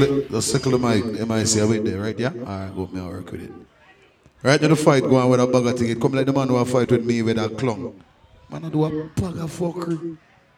[0.00, 0.30] it.
[0.30, 1.04] Just sickle the mic.
[1.04, 2.18] Are with there, right?
[2.18, 2.30] Yeah?
[2.30, 2.88] Alright, go.
[2.92, 3.52] Me I'll work with it.
[4.42, 5.82] Right now the fight going with a bag of.
[5.82, 7.94] It come like the man who fight with me with a clung.
[8.48, 10.16] Man, I do a bag of fuckery.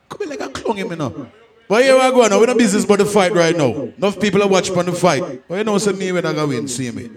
[0.08, 1.28] Come like a clung him, you know.
[1.68, 2.38] But here I go now.
[2.38, 3.90] We're not business about the fight right now.
[3.96, 5.48] Enough people are watching on the fight.
[5.48, 7.10] But you know, say me when I go win, see me.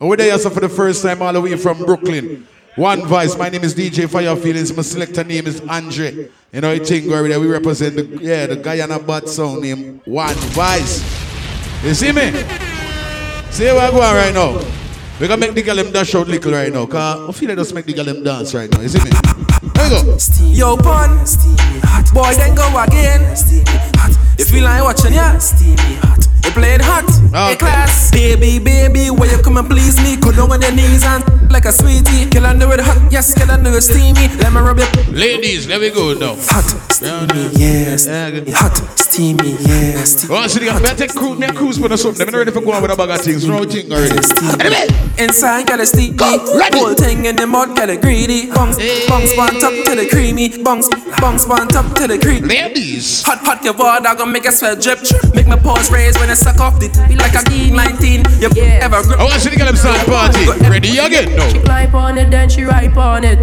[0.00, 2.46] And we're there for the first time all the way from Brooklyn.
[2.76, 3.36] One voice.
[3.36, 4.74] My name is DJ Fire Feelings.
[4.74, 6.28] My selector name is Andre.
[6.52, 11.29] You know, I think we represent the yeah the Guyana bad sound name One Voice.
[11.82, 12.30] You see me?
[13.50, 14.58] See where I go on right now.
[15.18, 16.84] We gonna make the girl them dash out little right now.
[16.84, 18.82] Cause I feel like just make the girl dance right now.
[18.82, 19.10] You see me?
[19.74, 20.18] There we go.
[20.52, 21.26] Yo, pun.
[21.26, 22.12] Steamy hot.
[22.12, 23.34] Boy, then go again.
[23.34, 23.64] Steamy
[23.96, 24.12] hot.
[24.38, 25.38] You feel like watching, yeah?
[25.38, 26.29] Steamy hot.
[26.44, 27.04] You played hot.
[27.04, 27.50] Okay.
[27.52, 28.10] Hey, class.
[28.10, 30.16] Baby, baby, where you come and please me?
[30.16, 32.28] Go down on your knees and like a sweetie.
[32.30, 33.00] Kill under it hot.
[33.12, 34.28] Yes, kill under it steamy.
[34.38, 36.34] Let me rub your Ladies, there we go now.
[36.38, 36.64] hot.
[36.92, 38.06] Steamy, yes.
[38.56, 38.76] Hot.
[38.98, 40.18] Steamy, yes.
[40.22, 40.34] Steamy.
[40.34, 42.26] Oh, so the girl, better take cruise, me a cruise for the something.
[42.26, 43.46] I'm ready for going with a bag of things.
[43.46, 44.16] No thing already.
[45.22, 46.16] Inside, got a steamy.
[46.18, 48.50] Whole thing in the mud, got a greedy.
[48.50, 48.76] Bungs,
[49.08, 50.48] bungs, one top to the creamy.
[50.62, 50.88] Bungs,
[51.20, 52.48] bungs, one top to the creamy.
[52.48, 53.22] Ladies.
[53.24, 54.98] Hot, hot, your water gonna make a sweat drip.
[55.34, 58.22] Make my pores raise when I suck off the be like a E19.
[58.40, 58.86] You Yeah.
[58.86, 59.18] ever grip?
[59.18, 60.46] I want you to get them start party.
[60.70, 63.38] Ready again She Climb on it, then she ride on it.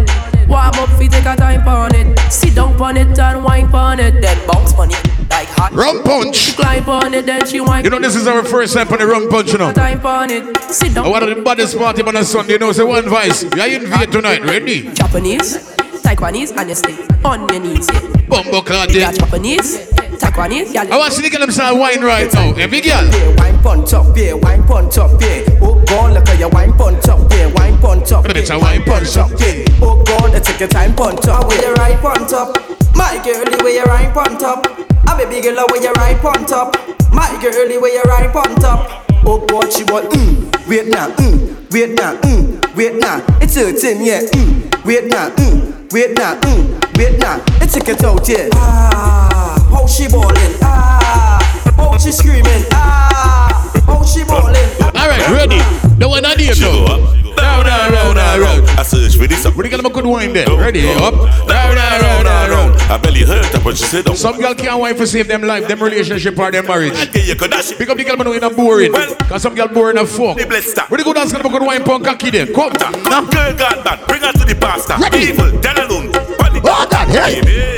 [0.48, 2.18] Warm up, fi take a time on it.
[2.32, 4.22] Sit down on it and wine on it.
[4.22, 4.96] Then bounce on it
[5.28, 5.74] like hot.
[5.74, 6.36] Rum punch.
[6.36, 7.84] She Climb on it, then she wine.
[7.84, 9.70] You know, this is our first time for the rum punch, you know.
[9.72, 10.44] time on it.
[10.72, 11.04] Sit down.
[11.04, 13.44] I one of the baddest party on a Sunday, you know, say one voice.
[13.52, 14.88] We are invite tonight, ready?
[14.94, 15.58] Japanese,
[16.00, 17.86] Taiwanese, and you stay on your knees.
[17.92, 18.00] Yeah.
[18.28, 20.64] Bumbo card You got there.
[20.64, 22.54] Japanese, I want you to get them start wine right now.
[22.54, 23.04] Every girl.
[23.06, 25.44] Yeah, wine pon top, yeah, wine pon top, yeah.
[25.62, 28.24] Oh God, look at your wine pon top, yeah, wine pon top.
[28.24, 29.30] But it's yeah, a wine pon top.
[29.40, 29.64] yeah.
[29.80, 31.48] Oh God, I take your time pon top.
[31.48, 32.56] Where you right pon top,
[32.94, 34.66] my girlie, where you right pon top.
[35.08, 36.76] A baby girl, where you right pon top,
[37.12, 39.04] my girlie, where you right pon top.
[39.24, 43.24] Oh God, she want mm, wait now, mm, wait now, mm, wait now.
[43.40, 47.42] It's hurting, yeah, mm, wait now, mm, wait now, mm, wait now.
[47.60, 48.48] It's take it out, yeah.
[48.54, 49.57] Ah, how
[49.88, 51.40] she ballin', ah,
[51.76, 54.68] how she screaming, ah, how she ballin'.
[54.82, 55.58] All right, ready.
[55.98, 56.94] The one I need She go now.
[56.94, 58.68] up, she go Down, down, round, down, round.
[58.78, 59.56] I search for this up.
[59.56, 60.46] Ready, get them a good wine there.
[60.56, 61.14] Ready, up.
[61.48, 62.80] Down, down, round, down, round.
[62.90, 64.16] I belly hurt her when she sit down.
[64.16, 66.92] Some girl can't wine for save them life, them relationship or them marriage.
[66.94, 67.76] I get you could dash.
[67.76, 68.92] Pick up the girl man who in a boring.
[68.92, 70.36] Cause some girl boring a fuck.
[70.38, 70.90] The blessed stop.
[70.90, 72.46] Ready, go dance, get them a good wine punk cocky there.
[72.46, 72.72] Come.
[73.02, 73.22] Nah.
[73.22, 74.94] Girl gone bad, bring her to the pastor.
[75.02, 75.28] Ready.
[75.30, 76.12] Evil, tell alone.
[76.12, 76.62] Panic.
[76.64, 77.77] Oh, that, hey.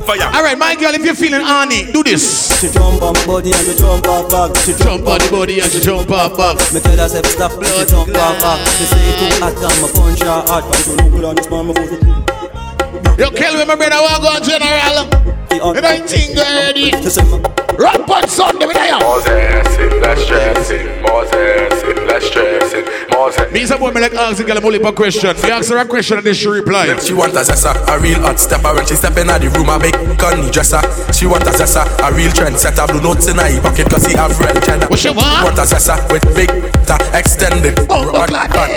[0.00, 0.20] Baby.
[0.20, 0.30] Fire.
[0.34, 2.60] All right, my girl, if you're feeling horny, do this.
[2.60, 4.56] She jump on body and she jump off back.
[4.64, 6.56] She Jump on the body and she jump up, up.
[6.72, 8.68] Me tell her say stop, she jump off back.
[8.76, 10.64] She say it too hot and my punch her hard.
[10.64, 13.18] But she look good on this man, my foot.
[13.18, 15.39] Yo, kill me, my brother, walk on general.
[15.52, 16.90] You don't think already.
[17.02, 17.38] She say, "Ma-
[17.78, 23.52] Rap on Sunday with I More stressing, less stressing, more stressing, less stressing, more stressing.
[23.52, 25.34] Me some boy me like ask the girl a multiple question.
[25.42, 26.86] Me ask her a question and then she reply.
[26.98, 29.78] She want a zessa, a real hot stepper When she step in the room, a
[29.78, 30.80] big gunny dresser
[31.12, 34.38] She want a zessa, a real trendsetter Blue notes in her pocket cause he have
[34.38, 35.44] red cheddar What she want?
[35.44, 36.50] Want a zessa with big,
[36.86, 38.54] ta extended Oh, Run, God.
[38.54, 38.70] run.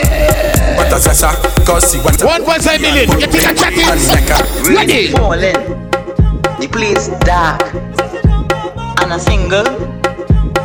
[0.77, 1.29] Want a zessa,
[1.65, 3.09] cause he want a One point five million.
[3.19, 4.07] You think I chat and it?
[4.09, 5.11] necker Ready?
[5.11, 5.92] falling.
[6.63, 7.61] The place dark.
[9.03, 9.65] And a single,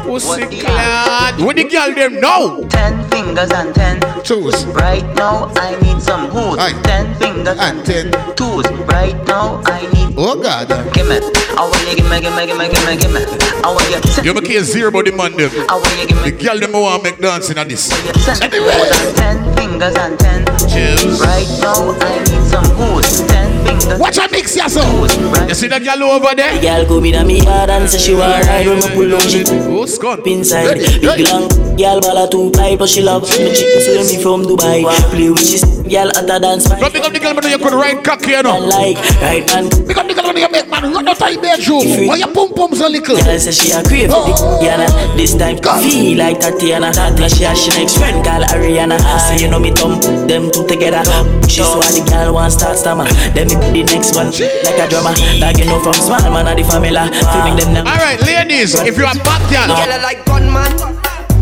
[0.06, 1.40] Pussy clad.
[1.40, 2.64] What the girl them know?
[2.68, 3.98] ten fingers and ten.
[4.22, 4.64] toes.
[4.66, 6.30] Right now I need some.
[6.30, 6.80] Aye.
[6.84, 8.34] Ten fingers And and, ten.
[8.36, 8.70] toes.
[8.86, 9.97] Right now I need.
[10.20, 10.66] Oh God.
[10.94, 11.14] Gimme,
[11.54, 13.22] I want you gimme, gimme, gimme, gimme, gimme.
[13.62, 15.50] I want you send You make care zero about the man them.
[15.70, 17.86] I want you The gimme, girl them want make dancing at this.
[17.86, 20.42] you send more than ten fingers and ten.
[20.66, 21.22] Choose.
[21.22, 23.22] Right now I need some hoods.
[23.30, 24.00] Ten fingers.
[24.00, 24.90] Watch a mix yourself.
[24.90, 25.14] Toes.
[25.18, 26.50] Right You see that girl over there?
[26.50, 29.14] The Girl go in a me yard and say she want ride when me pull
[29.14, 30.26] on she Oh, Scott.
[30.26, 30.66] inside.
[30.66, 31.24] Ready, Big ready.
[31.30, 31.46] long
[31.78, 34.82] girl balla too tight, but she love me chicken so me from Dubai.
[35.14, 37.72] Play with she girl at a dance Come pick up the girl man you could
[37.72, 38.58] ride cocky you and know.
[38.60, 39.68] like right man.
[39.86, 42.06] Pick up the girl man you make man run out of your bedroom.
[42.06, 43.16] Why you pum pum so little?
[43.16, 44.60] Girl say she a crave for oh.
[44.60, 48.98] the Yana This time feel like Tatiana Plus she a she next friend called Ariana
[49.26, 51.02] Say you know me thumb them two together
[51.48, 55.14] She saw the girl want start stammer Then me the next one like a drummer
[55.40, 56.94] Like you know from small man of the family
[57.32, 60.72] Feeling them now All right, ladies, if you're a bad girl, Girl, like gunman,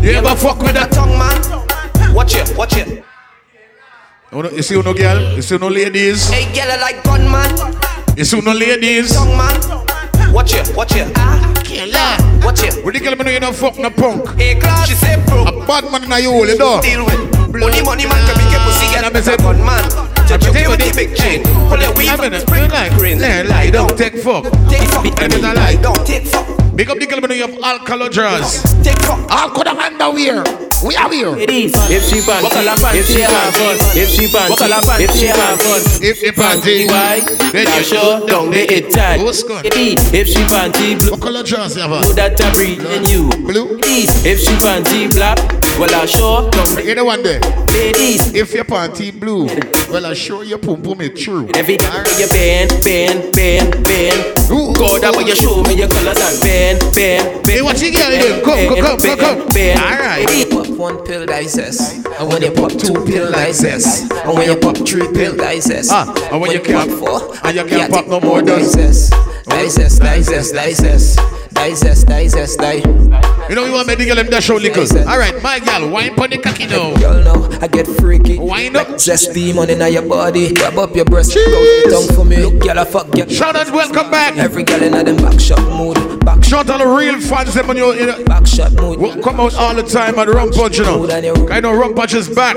[0.03, 0.91] you ever fuck with that?
[0.91, 2.13] tongue man.
[2.13, 3.06] Watch it, watch it.
[4.31, 5.35] You You see no girl?
[5.35, 6.29] You see no ladies?
[6.29, 9.13] Hey, girl, I like gunman, You see no ladies?
[9.13, 10.33] tongue man.
[10.33, 11.11] Watch it, watch it.
[11.15, 12.83] Ah, watch it.
[12.83, 14.35] With the girl man you know fuck no punk.
[14.37, 15.45] Hey, class, she say A bro.
[15.65, 16.81] bad man in a hole, you know.
[16.81, 17.17] Deal with.
[17.57, 19.83] Money, money, man, can make a pussy get And I a say- gunman.
[20.27, 21.43] Judge I you tell with you the big chain.
[21.69, 22.41] Pull your weave, I'm in it.
[22.41, 23.19] spring like, green.
[23.21, 24.43] lie, lie, don't take fuck.
[24.69, 25.05] Take fuck.
[25.23, 25.75] And it's a lie.
[25.81, 26.75] Don't take fuck.
[26.75, 28.61] Big up the girl when you have alcohol draws.
[28.83, 29.23] Take fuck.
[29.31, 30.43] Alcohol underwear.
[30.85, 31.33] We are here.
[31.37, 35.81] If she panty, if she have fun, if she panty, if she have fun.
[36.03, 37.19] If you panty Why?
[37.51, 39.23] then Now you show down the it tight.
[39.23, 39.65] What's good?
[39.65, 42.01] If she panty blue, What color draws you have on?
[42.03, 43.29] know that I breathe in you.
[43.47, 43.79] Blue.
[43.83, 45.39] If she panty black,
[45.79, 47.39] well I show down the You know one day.
[47.73, 48.33] ladies.
[48.35, 49.47] If your panty blue,
[49.91, 51.49] well I show you pum pum it true.
[51.55, 54.19] Every time you bend, bend, bend, bend.
[54.51, 54.73] Ooh.
[54.77, 57.47] Go that way you show me your colors and bend, bend, bend.
[57.47, 58.43] Hey, what you girl doing?
[58.45, 59.47] Come, come, come, come, come.
[59.49, 60.46] Bend, All right.
[60.57, 64.75] Pop one pill digest, and when you pop two pill digest, and when you pop
[64.75, 68.19] three pill digest, Ah, and when you can't- four, and you you can't pop no
[68.19, 69.13] more digest,
[69.45, 71.19] digest, digest, digest,
[71.53, 72.87] digest, digest, digest.
[73.49, 74.81] You know you want me to get them that show liquor.
[75.07, 76.89] All right, my girl, wine pon the cocky now.
[76.97, 78.37] Y'all know I get freaky.
[78.39, 78.99] Wind up.
[78.99, 80.53] Zest demon in your body.
[80.53, 81.31] Grab up your breast.
[81.31, 82.37] Sit down for me.
[82.37, 83.31] Look, girl, I fuck get.
[83.31, 84.37] Shout out, welcome back.
[84.37, 85.95] Every girl in them back shot mood.
[86.25, 88.99] Back shot, Shout out the real fans them on your, you know, back shot mood.
[88.99, 91.05] will come out all the time at Rum Punch, you know.
[91.51, 92.55] I know Rum Punch is back.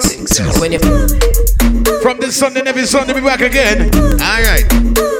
[2.02, 3.90] From this Sunday, every Sunday, be back again.
[4.22, 4.62] All right.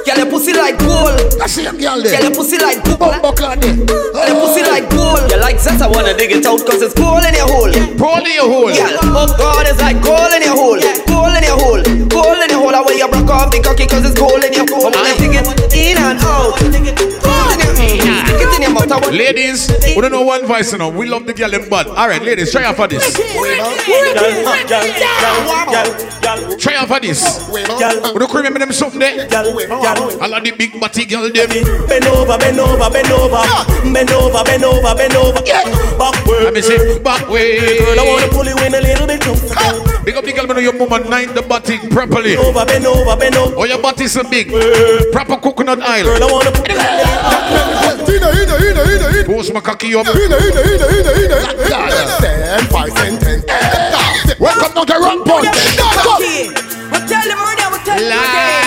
[0.07, 1.19] Girl, your pussy like gold.
[1.41, 2.21] I see a girl Girl, there.
[2.23, 2.99] your pussy like gold.
[2.99, 3.75] Bumbo clad there.
[3.75, 5.29] Girl, your pussy like gold.
[5.29, 5.81] You like that?
[5.81, 7.71] I wanna dig it out cause it's gold in your hole.
[7.99, 8.71] Pull in your hole.
[8.71, 10.79] Girl, oh God, it's like gold in your hole.
[11.11, 11.83] Gold in your hole.
[12.07, 12.97] Gold in your hole.
[12.97, 14.87] You broke off the cocky cause it's gold in your hole.
[14.87, 16.57] And I dig it in and out.
[16.59, 16.95] Gold in your
[17.81, 18.91] Stick it in your mouth.
[18.91, 20.89] I want Ladies, we don't know one voice, you know.
[20.89, 21.87] We love the girl in bud.
[21.87, 23.13] All right, ladies, try out for this.
[26.61, 27.49] Try out for this.
[27.51, 29.27] We don't remember them something there.
[29.31, 31.49] I like the big body girl them.
[31.87, 33.43] Bend over, bend over, bend over,
[33.91, 35.41] bend over, bend over, bend over.
[35.97, 36.43] Backward.
[36.43, 37.79] Let me say back way.
[37.79, 39.35] Girl, I wanna pull you in a little bit too.
[40.05, 42.35] Big up the girl, when your mama nine the body properly.
[42.35, 43.55] Bend over, bend over, bend over.
[43.57, 44.49] Oh, your body so big.
[45.11, 46.23] Proper coconut Girl, oil.
[46.23, 46.77] I wanna pull you
[48.15, 50.05] in a little bit Post my cocky up.
[50.05, 50.31] Ten,
[52.69, 53.43] five, ten, ten.
[54.39, 55.47] Welcome to the Rum Punch.
[55.77, 56.49] cocky.
[56.91, 58.60] We tell them right now, we tell them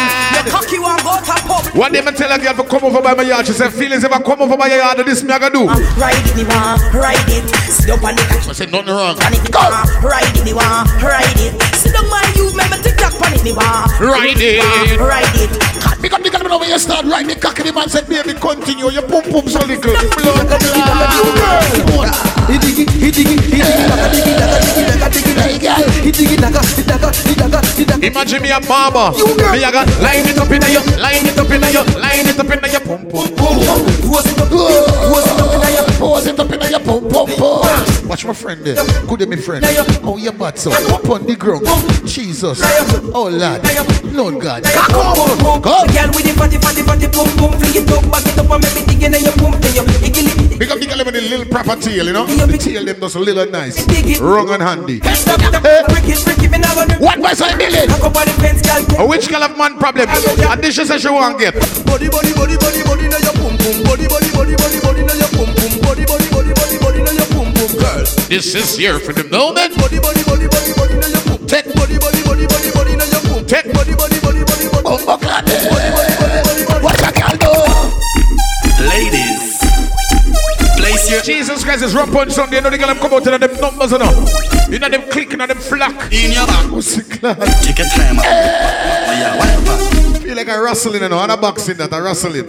[1.74, 3.46] One day I tell a girl to come over by my yard.
[3.46, 5.66] She said, feelings ever come over by your yard, this me I gotta do.
[5.66, 7.50] Uh, ride it, me want ride it.
[7.66, 8.48] Sit up on the cocky.
[8.48, 9.16] I said, nothing wrong.
[9.18, 11.60] Pan it, me want ride it, me want ride it.
[11.74, 15.00] Sit down, my youth, me me TikTok pan it, me want Ride it.
[15.00, 15.93] ride it.
[16.04, 17.62] Pick up the girl over here, start right the cocky.
[17.62, 18.92] The man said, baby, continue.
[18.92, 19.88] Your pum pum so little.
[19.88, 21.40] Blood daga, daga, daga, daga,
[26.44, 27.10] daga, daga,
[27.40, 28.04] daga, daga.
[28.04, 29.16] Imagine me a barber.
[29.48, 31.73] Me a got line it up in your, line it up in your,
[38.64, 38.76] there.
[39.06, 39.64] Good day, my friend.
[40.02, 41.66] Oh, your butt so up on the ground.
[42.08, 42.60] Jesus.
[43.14, 43.62] Oh, Lord.
[44.12, 44.64] Lord God.
[44.64, 45.60] Come on.
[45.60, 48.62] Girl with the fatty, fatty, fatty, pum pum, fling it up, back it up, and
[48.62, 50.58] make me digging in your in your iggly.
[50.58, 52.26] Pick up the little proper tail, you know?
[52.26, 53.84] The tail them does a little nice.
[54.20, 55.00] Wrong and handy.
[56.98, 57.86] What was I Billy?
[57.86, 59.04] Back up on the fence, girl.
[59.04, 60.08] Oh, which girl have man problem?
[60.08, 61.54] And this she says she won't get.
[61.84, 63.82] Body, body, body, body, body, now your pum pum.
[63.84, 64.63] Body, body, body, body,
[68.34, 69.78] This is here for the moment.
[69.78, 71.46] Body, body, body, body, body, now your pum.
[71.46, 71.70] Take.
[71.70, 73.46] Body, body, body, body, body, now your pum.
[73.46, 73.70] Take.
[73.70, 74.82] Body, body, body, body, body.
[74.82, 75.46] Oh, oh, God.
[75.46, 76.82] Body, body, body, body, body.
[76.82, 77.54] What I can do?
[78.90, 79.62] Ladies,
[80.74, 82.56] place your Jesus Christ is rump on Sunday.
[82.56, 84.10] You know the girl them come out in them numbers, you know.
[84.66, 85.94] You know them clicking and them flock.
[86.10, 86.72] in your back.
[86.72, 87.38] What's the class?
[87.64, 88.18] Take your time.
[88.18, 89.93] Oh, yeah, wipe
[90.34, 90.46] back.
[90.46, 91.20] Feel like a rustling, you know.
[91.20, 92.46] And a boxing that, a rustling.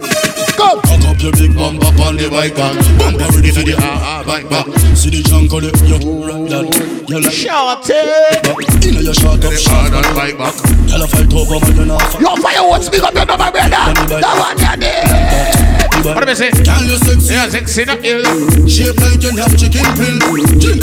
[0.56, 0.80] Come.
[0.80, 2.74] Cock up your big bum up on the bike back.
[2.98, 4.66] Bumper ready for the ah ah bike back.
[4.96, 7.08] See the junk on the your right that.
[7.08, 7.94] You like Shorty.
[8.88, 10.54] Inna your short up short on bike back.
[10.88, 12.20] Tell a fight over man you not fuck.
[12.20, 13.70] Your fireworks, big up your number, brother.
[13.70, 15.95] That one, yeah, there.
[16.06, 16.54] What do I say?
[16.54, 17.34] Girl you sexy.
[17.34, 18.22] Yeah, sexy, not ill.
[18.70, 20.22] Shape like you have chicken pill.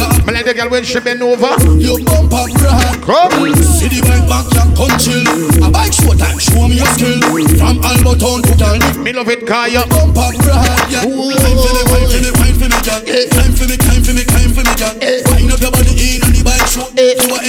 [0.03, 0.20] Up.
[0.27, 1.56] I like the girl when she bend over.
[1.80, 3.00] Your bumper broad.
[3.08, 3.56] Come.
[3.56, 5.24] See the bike back ya come chill.
[5.63, 7.24] A bike show time show me your skill.
[7.56, 9.00] From Albertown to Darling.
[9.00, 9.88] Me love it, car, yeah.
[9.88, 11.08] Bumper broad ya.
[11.08, 13.00] Time for me, wine for me, wine for me, girl.
[13.32, 14.92] Time for me, time for me, time for me, girl.
[15.32, 16.84] Wind up your body in on the bike show.
[17.00, 17.44] You are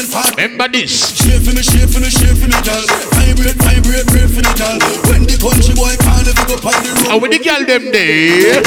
[0.00, 0.34] entertain fan.
[0.36, 1.16] Remember this.
[1.16, 2.84] Shape for me, shape for me, shape for me, girl.
[3.16, 4.78] Vibrate, vibrate, vibrate for me, girl.
[5.10, 7.10] When the country boy can't let go on the road.
[7.12, 8.62] And with the girl them there.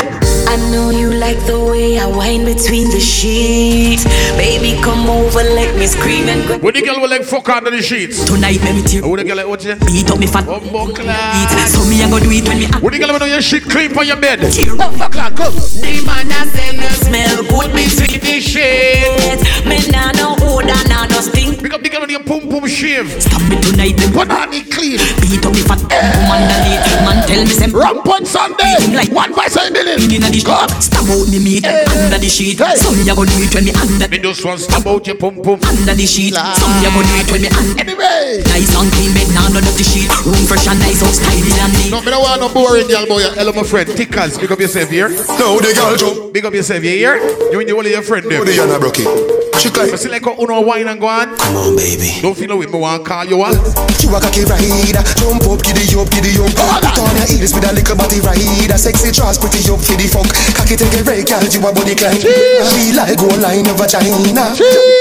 [0.46, 4.04] I know you like the way I whine between the sheets.
[4.38, 6.58] Baby, come over, let me scream and go.
[6.60, 8.24] With the girl will like fuck under the sheets.
[8.25, 9.75] Tonight, me me tear And with the girl like what you?
[9.88, 10.96] beat up me fat Bumbo eat.
[11.00, 11.74] class.
[11.74, 13.63] So me I go do it when me a With the girl when your shit
[13.63, 14.40] clean on your bed.
[14.52, 14.75] tear.
[14.75, 15.54] Bumbo class, come.
[15.82, 19.40] The man a say me smell good, me Sweet this shit.
[19.66, 21.62] Me nah no odor, nah no stink.
[21.63, 23.08] Pick up the girl with your pum pum shave.
[23.24, 25.00] Stop me tonight, me Put on it clean.
[25.24, 26.84] beat up me fat woman underneath.
[27.08, 28.75] Man tell me say Rump on Sunday.
[28.77, 30.03] beat him like One voice I believe.
[30.12, 30.70] inna the street.
[30.84, 32.60] Stab out me meat under the sheet.
[32.60, 35.15] Some me a go do it when me under Me just want stab out your
[35.18, 35.60] pum pum.
[35.63, 36.36] under the sheet.
[36.36, 37.80] Some me a go do it when me under.
[37.80, 38.44] Anyway.
[38.51, 40.10] Nice and clean bed, now none of the sheet.
[40.27, 41.92] Room fresh and nice, house tidy and neat.
[41.92, 43.24] No, me don't want no boring girl boy.
[43.38, 43.88] Hello, my friend.
[43.89, 45.10] Tickers, big up yourself here.
[45.10, 46.34] Now the girl jump.
[46.34, 47.18] Big up yourself here.
[47.51, 48.39] You and the only your friend there.
[48.39, 49.43] Body and a broke it.
[49.63, 49.88] She climb.
[49.88, 51.39] You see like how uno wine and go on.
[51.39, 52.20] Come on, baby.
[52.20, 52.67] Don't feel no way.
[52.67, 53.55] Me want call you what?
[54.03, 55.00] You a cocky rider.
[55.15, 56.51] Jump up, giddy up, giddy up.
[56.51, 58.75] Put on your heels with a little body rider.
[58.75, 60.27] Sexy trans, pretty up for the fuck.
[60.60, 61.39] Cocky take a break, girl.
[61.48, 62.20] You a body climb.
[62.20, 64.51] She like go line of vagina.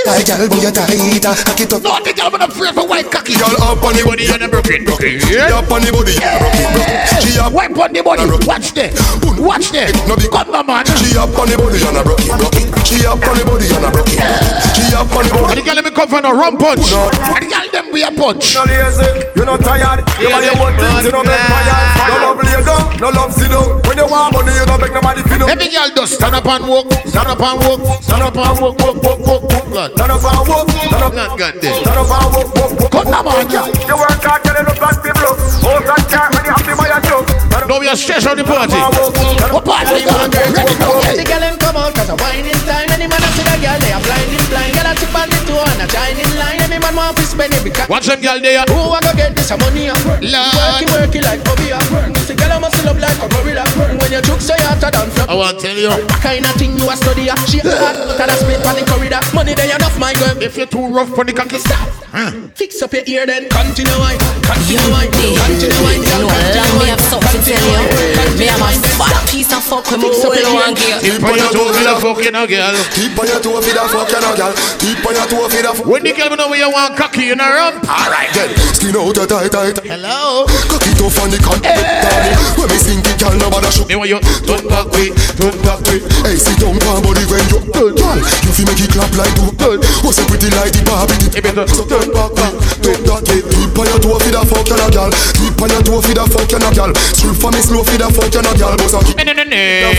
[0.07, 1.35] Like girl, boy, you tighter.
[1.43, 1.83] Cocky up.
[1.83, 3.35] No, the girl when I'm afraid for white cocky.
[3.35, 5.19] Girl up on the body and a broken, broken.
[5.27, 5.59] Yeah.
[5.59, 7.19] up on the body, broken, broken.
[7.19, 8.31] She up, Wipe on the body.
[8.47, 8.95] Watch there.
[9.43, 9.91] Watch there.
[10.07, 10.87] no Come on, man.
[11.03, 12.82] She up on the body and a broken, broken.
[12.93, 14.21] She up on the body and a broken.
[14.77, 16.93] She up on the And the girl let me come for no rum punch.
[16.93, 18.53] And the girl them we a punch.
[18.53, 20.05] No lazy, you no tired.
[20.21, 21.73] You want your one thing, you no make fire.
[22.05, 23.81] No love lay down, no love sit down.
[23.89, 25.49] When you want money, you no beg nobody do.
[25.49, 26.93] Every girl just stand up and walk.
[27.09, 27.81] Stand up and walk.
[28.05, 28.77] Stand up and walk.
[28.79, 29.67] Walk, walk, walk, walk.
[29.73, 29.91] God.
[29.97, 31.75] Stand up and walk, stand up, God, God damn.
[31.81, 32.93] stand up and walk, walk, walk.
[32.93, 33.67] Come on, girl.
[33.89, 35.35] You work hard, get it up like blow.
[35.65, 37.42] Oh, that car when you happy by your joke.
[37.73, 38.77] Now we are straight on the party.
[38.77, 40.29] and walk, stand What up party we got?
[40.29, 41.17] Ready to.
[41.17, 44.29] The girl come out cause whining time Any man see the girl they are blind
[44.77, 47.71] Girl a chip on the toe and shining line Every man want to spend every
[47.71, 48.65] cat Watch them girl there.
[48.65, 50.25] Who a go get this money a Lord.
[50.25, 51.77] Worky worky like Bobby a
[52.25, 53.69] The girl a muscle up like a gorilla
[54.01, 55.93] When you choke so you hotter than flop I want to tell you.
[55.93, 57.37] What kind of thing you a study uh?
[57.37, 60.57] a She hot but a split on the corridor Money there enough my girl If
[60.57, 61.93] you're too rough for the cocky, Stop
[62.57, 66.89] Fix up your ear then Continue wine Continue wine Continue wine You know, allow me
[66.89, 68.39] have something to tell you.
[68.39, 70.99] Me have a fat piece of fuck with me whole one girl.
[71.01, 72.75] Tip on your toe with a fucking a girl.
[72.93, 74.53] Keep on your toe for the fuck, you girl.
[74.81, 75.87] Keep on your toe for the fuck.
[75.87, 77.83] When the girl know where you want cocky in a rump.
[77.83, 78.55] Alright, then.
[78.71, 79.83] Skin out your tight, tight.
[79.83, 80.47] Hello.
[80.71, 81.59] Cocky tough on the cunt.
[81.67, 83.91] Darling, when me sing it, girl, nobody shook.
[83.91, 85.99] Me want you turn back way, turn back way.
[86.23, 88.19] Hey, sit down, calm body when you girl, girl.
[88.47, 89.79] You feel make it clap like two girl.
[90.07, 91.19] What's so pretty like the Barbie?
[91.35, 91.67] Hey, better.
[91.67, 93.43] So turn back, back, turn that way.
[93.43, 95.11] Keep on your toe for the fuck, you know, girl.
[95.35, 96.93] Keep on your toe for the fuck, you know, girl.
[96.95, 98.75] Strip for me slow for the fuck, you know, girl.
[98.79, 99.91] Boss, keep Ne, ne, ne, ne.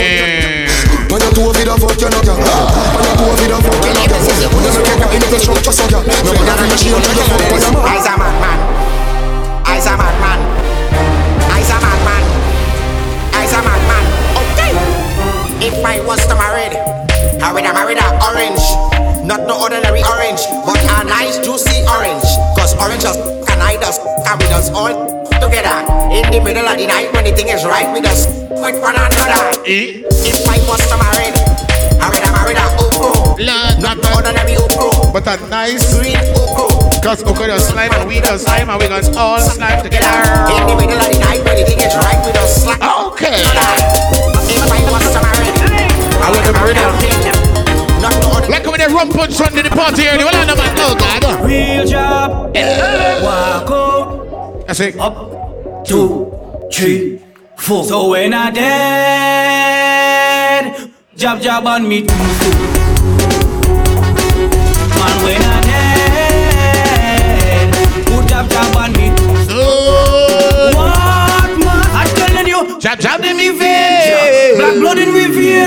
[1.11, 2.39] on your toe for the fuck, you know, girl.
[38.73, 40.01] And we got all slime together.
[40.01, 40.49] together.
[40.57, 42.81] In the middle night when the thing right, we just slap.
[43.13, 43.37] Okay.
[43.37, 45.45] If I was to marry,
[46.17, 47.21] I would have married a king.
[48.01, 48.51] Not no ordinary.
[48.51, 50.95] Like when they rum punch on the party here, the one on the man, oh
[50.97, 51.23] God.
[51.45, 52.55] Real job.
[53.21, 54.65] Walk out.
[54.65, 54.97] That's it.
[54.97, 56.31] Up, two,
[56.73, 57.21] three,
[57.57, 57.83] four.
[57.85, 59.53] So when I dead,
[61.15, 62.55] jab jab on me two foot.
[64.97, 65.62] Man, when I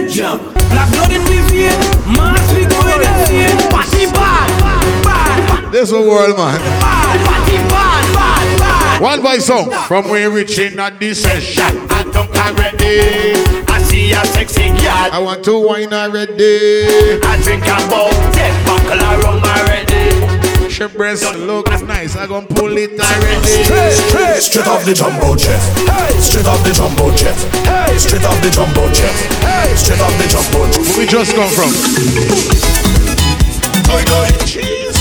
[0.01, 0.39] we vein.
[0.71, 1.79] Black blood in vein.
[2.17, 2.81] Mass we go.
[3.71, 4.51] Party bad,
[5.05, 6.59] bad, This is a world, man.
[6.81, 9.03] bad, party bad, bad, bad.
[9.03, 9.71] One voice song.
[9.87, 11.87] From where we reaching at this session.
[11.91, 13.35] I don't already.
[13.69, 15.11] I see a sexy girl.
[15.13, 17.21] I want to wine already.
[17.23, 18.66] I drink about ten
[20.97, 22.17] breast looks nice.
[22.17, 23.65] I gon' pull it already.
[24.09, 25.61] Straight, straight off the jumbo jet.
[25.85, 27.37] Hey, straight off the jumbo jet.
[27.69, 29.15] Hey, straight off the jumbo jet.
[29.45, 30.83] Hey, straight off the jumbo jet.
[30.89, 31.71] Where we just come from.
[34.47, 34.97] Jeez.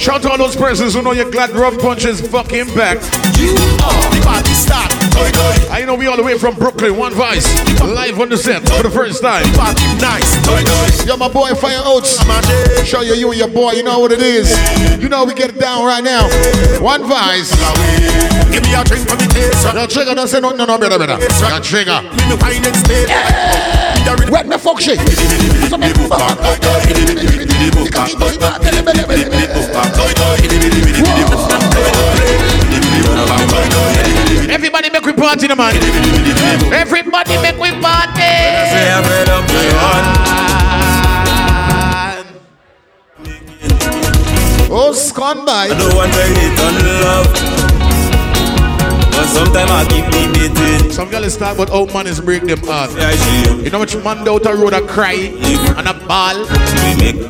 [0.00, 2.98] Shout to all those persons who know your glad rum punch is fucking back.
[3.38, 3.54] You
[3.84, 4.83] are the party start.
[5.70, 7.46] I know we all the way from Brooklyn, one voice,
[7.80, 9.44] live on the set for the first time.
[9.54, 11.06] Party nice.
[11.06, 12.18] Yo, my boy Fire Oats.
[12.86, 14.50] Show you you and your boy, you know what it is.
[15.00, 16.26] You know we get it down right now.
[16.80, 17.54] One voice.
[18.50, 19.74] Give me a drink for me taste.
[19.74, 21.18] No trigger, don't say no, no, no, brother, brother.
[21.18, 22.02] No trigger.
[22.02, 23.06] Me me wine and stay.
[24.30, 24.98] Wet me fuck shit.
[34.74, 35.72] Everybody make we party, the man.
[36.74, 38.34] Everybody make we party.
[44.68, 45.68] Oh, scone by.
[45.70, 46.74] I don't want to hit on
[47.06, 47.30] love.
[49.12, 50.90] But sometimes I keep me beating.
[50.90, 52.90] Some girls talk about how man is break them heart.
[53.62, 55.30] You know much man out a road a cry
[55.78, 56.44] and a ball.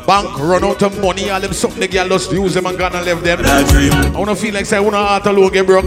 [0.07, 3.03] Bank run out of money, all them something the girl just use them and gonna
[3.03, 3.41] leave them.
[3.45, 5.85] I wanna feel like say I wanna heart alone get broke.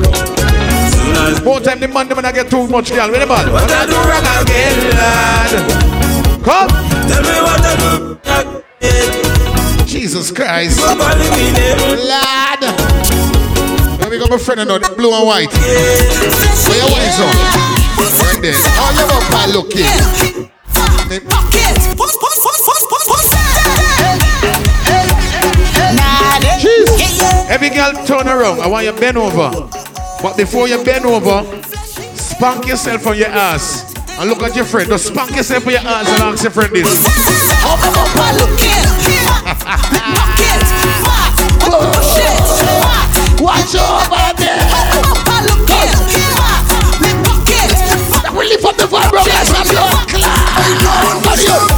[1.44, 3.10] More time the man them I get too much girl.
[3.10, 3.44] Where the ball?
[3.52, 5.52] What I do wrong again, lad?
[6.44, 6.68] Come.
[7.08, 9.86] Tell me what I do again.
[9.86, 10.78] Jesus Christ.
[10.78, 11.78] Nobody mean it.
[12.06, 12.62] Lad.
[14.00, 15.52] Let me go my friend now, the blue and white.
[15.52, 17.34] Where your white on?
[17.98, 18.54] Right there.
[18.78, 19.88] Oh, you have a pal looking.
[26.58, 26.88] Jeez.
[27.48, 28.60] Every girl turn around.
[28.60, 29.50] I want you bend over.
[30.20, 31.44] But before you bend over,
[32.16, 33.94] spank yourself on your ass.
[34.18, 34.88] And look at your friend.
[34.88, 37.06] Just spank yourself on your ass and ask your friend this.
[43.40, 44.58] Watch over there.
[48.36, 49.22] We lift up the vibe, bro.
[49.22, 49.82] Let's have your
[51.48, 51.77] Up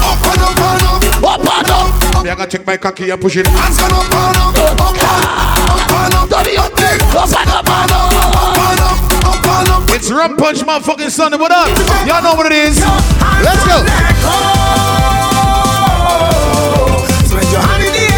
[2.30, 3.46] I gotta take my cocky and push it.
[3.48, 4.06] Hands up up.
[4.06, 4.54] Up and up.
[4.78, 6.30] Up up.
[6.30, 6.94] Dirty up there.
[7.10, 8.14] Up and up and up.
[8.14, 9.02] Up and up.
[9.26, 9.90] Up and up.
[9.90, 11.38] It's Rum Punch, motherfucking Sunday.
[11.38, 11.66] What up?
[12.06, 12.78] Y'all know what it is.
[13.42, 13.82] Let's go.
[17.26, 18.09] Spread your hand in the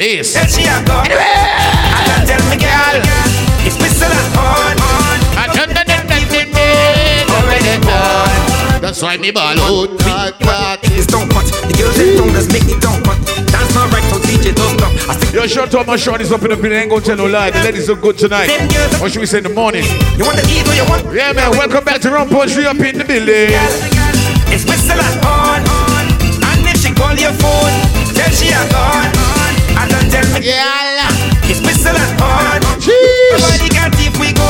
[0.00, 1.06] you for space, tell she a gone.
[1.06, 2.96] I can tell me, girl,
[3.66, 5.20] it's whistle and on, on.
[7.30, 8.80] Already done.
[8.80, 9.90] That's why me ball out.
[10.82, 11.44] It's don't cut.
[11.68, 13.18] The girls they don't just make me don't cut.
[13.52, 14.92] Dance not right, so DJ don't stop.
[15.08, 16.80] I stick Yo, short up my short is up in the building.
[16.80, 17.50] Ain't gonna tell no lie.
[17.50, 18.50] The ladies look good tonight.
[19.00, 19.84] What should we say in the morning?
[20.16, 21.04] You want the heat or you want?
[21.14, 21.50] Yeah, man.
[21.52, 22.56] Welcome back to Rum Punch.
[22.56, 23.52] We up in the building.
[24.50, 26.04] It's whistle and on, on.
[26.50, 27.74] And if she call your phone,
[28.16, 29.19] tell she a gone.
[30.40, 31.30] Girl.
[31.46, 32.64] It's whistle and.
[32.80, 33.36] Jeez.
[33.36, 34.48] Nobody can if we go.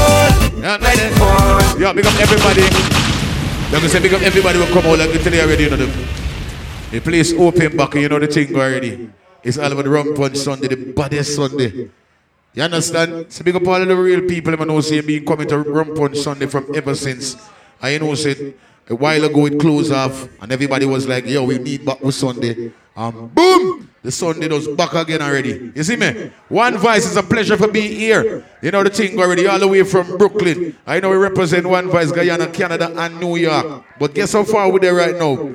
[1.19, 1.81] Fall.
[1.81, 2.63] Yo, big up everybody.
[3.73, 5.71] Like I said, big up everybody will come out like you tell you already, you
[5.71, 5.89] know the,
[6.91, 9.11] the place open back, you know the thing already.
[9.43, 11.89] It's all about the Rum Punch Sunday, the baddest Sunday.
[12.53, 13.33] You understand?
[13.33, 15.95] So big up all of the real people, I know say being coming to Rum
[15.95, 17.37] Punch Sunday from ever since.
[17.81, 18.55] I know said
[18.91, 22.15] a while ago it closed off and everybody was like, yo, we need back with
[22.15, 22.73] Sunday.
[22.97, 23.89] Um, boom!
[24.03, 25.73] The Sunday was back again already.
[25.75, 26.31] You see me?
[26.49, 28.45] One Voice is a pleasure for being here.
[28.63, 30.77] You know the thing already, all the way from Brooklyn.
[30.87, 33.85] I know we represent One Voice, Guyana, Canada, and New York.
[33.99, 35.55] But guess how far we're there right now?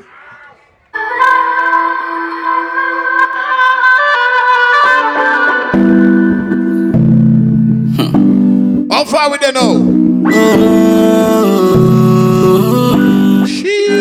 [8.91, 11.84] How far we there now?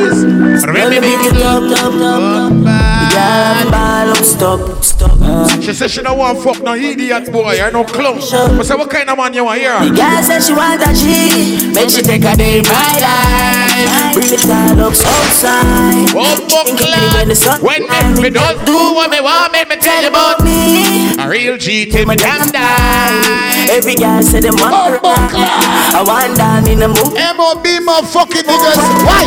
[0.05, 0.67] Jeez.
[0.67, 2.53] Really big it up, up, up, up.
[3.15, 5.63] Yeah, ball up, stop, stop.
[5.63, 8.17] She said she don't want fuck no idiot boy or no clown.
[8.57, 9.79] But say what kind of man you want here?
[9.81, 13.44] The girl said she want a G, make she take a day in my life.
[14.15, 16.09] Bring it all outside.
[16.15, 16.37] Oh,
[17.15, 20.09] when the sun When me, me don't do what me want, me, me tell you
[20.09, 21.15] about me.
[21.19, 23.67] A real G till me damn die.
[23.71, 27.17] Every girl say them want I want down in the mood.
[27.17, 27.81] M.O.B.
[27.81, 28.79] my fucking niggas.
[29.05, 29.25] Why?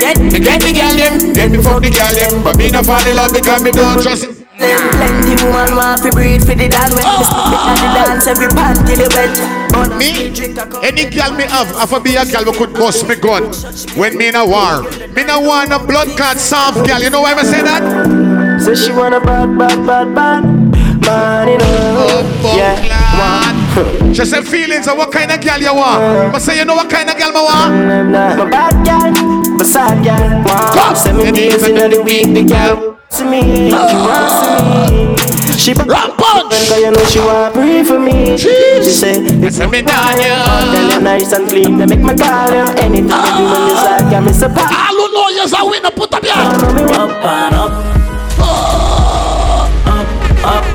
[0.00, 2.42] Get, Me get the girl them, then me fuck the girl them.
[2.42, 4.45] But me no fall in love because me don't trust it.
[4.58, 7.88] Them plenty woman want to breathe for the dance when me stop it and the
[7.92, 9.36] dance every panty the wet.
[9.70, 10.32] But Me,
[10.82, 13.52] any girl me have, have to be a girl who could bust me gun.
[13.98, 17.00] When me in a war, me no want a blood clot soft girl.
[17.00, 18.60] You know why I say that?
[18.62, 20.66] So she want a bad, bad, bad, bad
[21.06, 22.24] man, you know.
[22.42, 26.32] Oh, yeah, She said feelings of what kind of girl you want.
[26.32, 27.72] But say you know what kind of girl me want.
[28.38, 30.44] My bad girl, but sad girl.
[30.44, 30.94] Wow.
[30.94, 35.16] Seven days in the week, the girl to me, she wants to me.
[35.58, 36.52] She Rock punch.
[36.68, 38.36] Cause you know she want breathe for me.
[38.36, 40.38] She say it's me down here.
[40.72, 42.66] Tell you nice and clean, they make me call you.
[42.78, 44.70] Anything you do when you say, got me so proud.
[44.70, 45.90] I don't know you're a winner.
[45.90, 47.95] Put up your Up and up, up, up,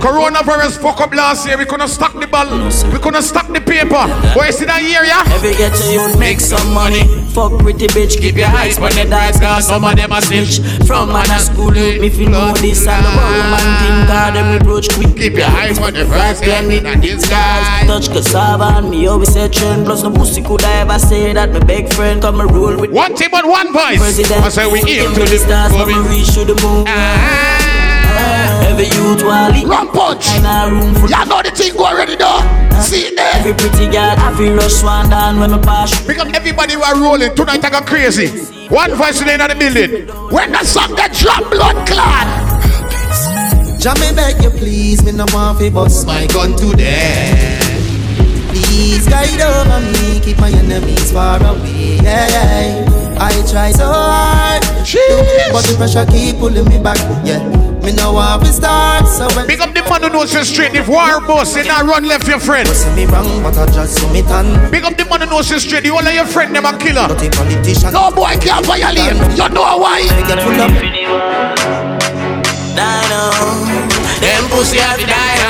[0.03, 1.57] Coronavirus fuck up last year.
[1.57, 2.47] We couldn't stack the ball.
[2.91, 4.03] We couldn't stack the paper.
[4.36, 5.23] Where is it that year, yeah?
[5.31, 7.03] Every get to you make some money.
[7.31, 10.60] Fuck pretty bitch, keep your eyes on the dice, cause some of them are snitch.
[10.86, 14.89] From man a school, me feel know this and the man think God them reproach
[14.91, 15.15] quick.
[15.15, 17.88] Keep your eyes on the price, Then me and this guy.
[17.88, 19.86] touch cassava and me always say trend.
[19.86, 22.91] Plus no pussy could I ever say that my big friend come and roll with
[22.91, 23.99] One team but one voice.
[23.99, 24.43] President.
[24.43, 25.93] I say we aim to the stars, movie.
[25.93, 26.84] come reach to the moon.
[26.88, 27.70] Ah.
[28.69, 30.27] Every youth while it Rum punch.
[30.38, 31.10] in a room full.
[31.10, 32.41] Y'all know the thing go already though.
[32.81, 33.36] See it there.
[33.36, 35.91] Every pretty girl, I feel rush swan down when me pass.
[36.05, 37.36] Because up everybody who are rolling.
[37.36, 38.27] Tonight I got crazy.
[38.69, 40.07] One voice today in the building.
[40.31, 42.27] When the song get drop blood clot.
[43.81, 47.57] Jah me beg you please, me no want fi bust my gun today.
[48.49, 51.97] Please guide over me, keep my enemies far away.
[51.97, 54.65] Yeah, I try so hard,
[55.53, 56.97] but the pressure keep pulling me back.
[57.21, 57.38] Yeah,
[57.86, 59.05] me no want to start.
[59.05, 60.73] So when Pick up the man who knows the street.
[60.73, 62.67] If war boss, you not run left your friend.
[62.67, 64.71] see me wrong, but I just so me tan.
[64.71, 65.86] Pick up the man who knows the street.
[65.86, 67.05] You all of your friend them a killer.
[67.13, 67.93] Dirty politician.
[67.93, 69.13] No boy can't violate.
[69.38, 70.01] You know why?
[70.01, 70.73] I get full up.
[72.73, 73.21] Dino,
[74.17, 75.40] them pussy have to die now.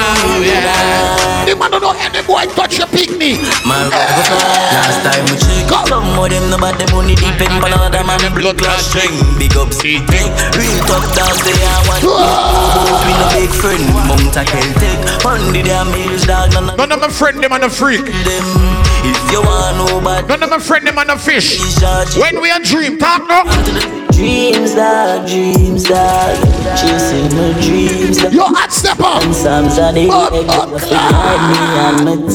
[0.41, 1.45] Yeah.
[1.45, 3.41] The man don't know any boy touch your picnic.
[3.65, 3.97] Man, eh.
[4.77, 8.57] last time we check, some of them bad, them money deep in another man blood
[8.57, 9.11] clot string.
[9.37, 10.05] Big up street
[10.55, 12.01] real tough dogs they are one.
[12.01, 16.91] Both me no big friend, Mount a Celtic, hundred damn mills dog, none of None
[16.91, 18.05] of my friend them on a freak.
[18.05, 18.47] them.
[19.03, 21.59] If you want bad, None of my friend them on a fish.
[22.17, 24.00] When we a dream, talk no.
[24.21, 26.37] Dreams dog, dreams dog,
[26.77, 28.31] chasing my dreams dog.
[28.31, 29.23] Yo, hot step up.
[29.23, 32.27] And the Oh, egg oh, that guide me and my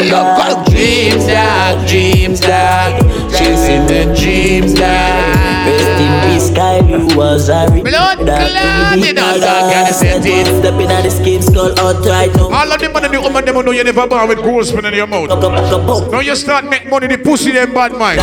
[0.00, 0.40] it dog.
[0.40, 0.64] up.
[0.72, 2.96] Dreams dog, dreams dog,
[3.28, 5.36] chasing the dreams dog.
[5.68, 6.48] Rest in peace,
[6.88, 8.40] you was a real Blood dog.
[8.48, 10.46] clot, Baby you know, dog, dog, gotta set it.
[10.48, 12.56] Stepping at the scheme, skull out right now.
[12.56, 14.94] All of them and the woman them know you never born with gold spin in
[14.94, 15.28] your mouth.
[15.28, 16.10] Up, up.
[16.10, 18.16] Now you start make money, the pussy them bad mind.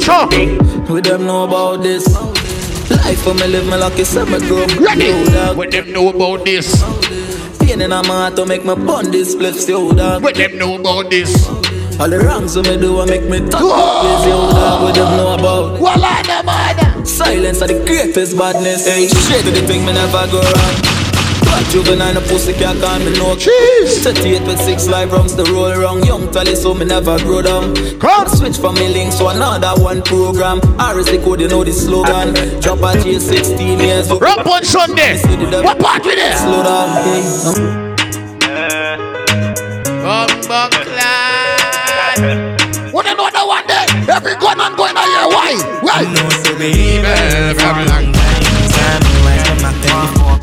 [0.00, 0.30] Sure.
[0.86, 2.06] we them know about this.
[2.90, 4.66] Life for me live me lucky, so me grow.
[4.78, 5.12] Ready?
[5.56, 6.82] When them know about this.
[7.60, 10.22] Pain in my heart to make my bun this spliffs, yo dog.
[10.22, 11.48] When them know about this.
[12.00, 14.82] All the wrongs we me do I make me talk place, yo dog.
[14.82, 15.80] What them know about?
[15.80, 17.06] Well, I know, man.
[17.06, 18.86] Silence are the greatest badness.
[18.86, 20.99] Hey, straight to the thing me never go wrong.
[21.60, 24.02] Bad juvenile, no pussy can't call me no Jeez.
[24.02, 26.02] 38 with six live rounds, the roll wrong.
[26.04, 27.74] Young tally, so me never grow down.
[27.98, 28.28] Come.
[28.28, 30.60] Switch from me links to another one program.
[30.80, 32.32] RSC code, you know the slogan.
[32.60, 34.10] Drop a J 16 years.
[34.10, 35.20] Rump on Sunday.
[35.62, 36.38] What part with it?
[36.38, 37.22] Slow down, hey.
[40.00, 42.60] Bumbo clad.
[42.92, 43.84] What you know the one day?
[44.08, 45.28] Every gun and going a year.
[45.28, 45.60] Why?
[45.82, 46.00] Why?
[46.60, 48.20] Evil from long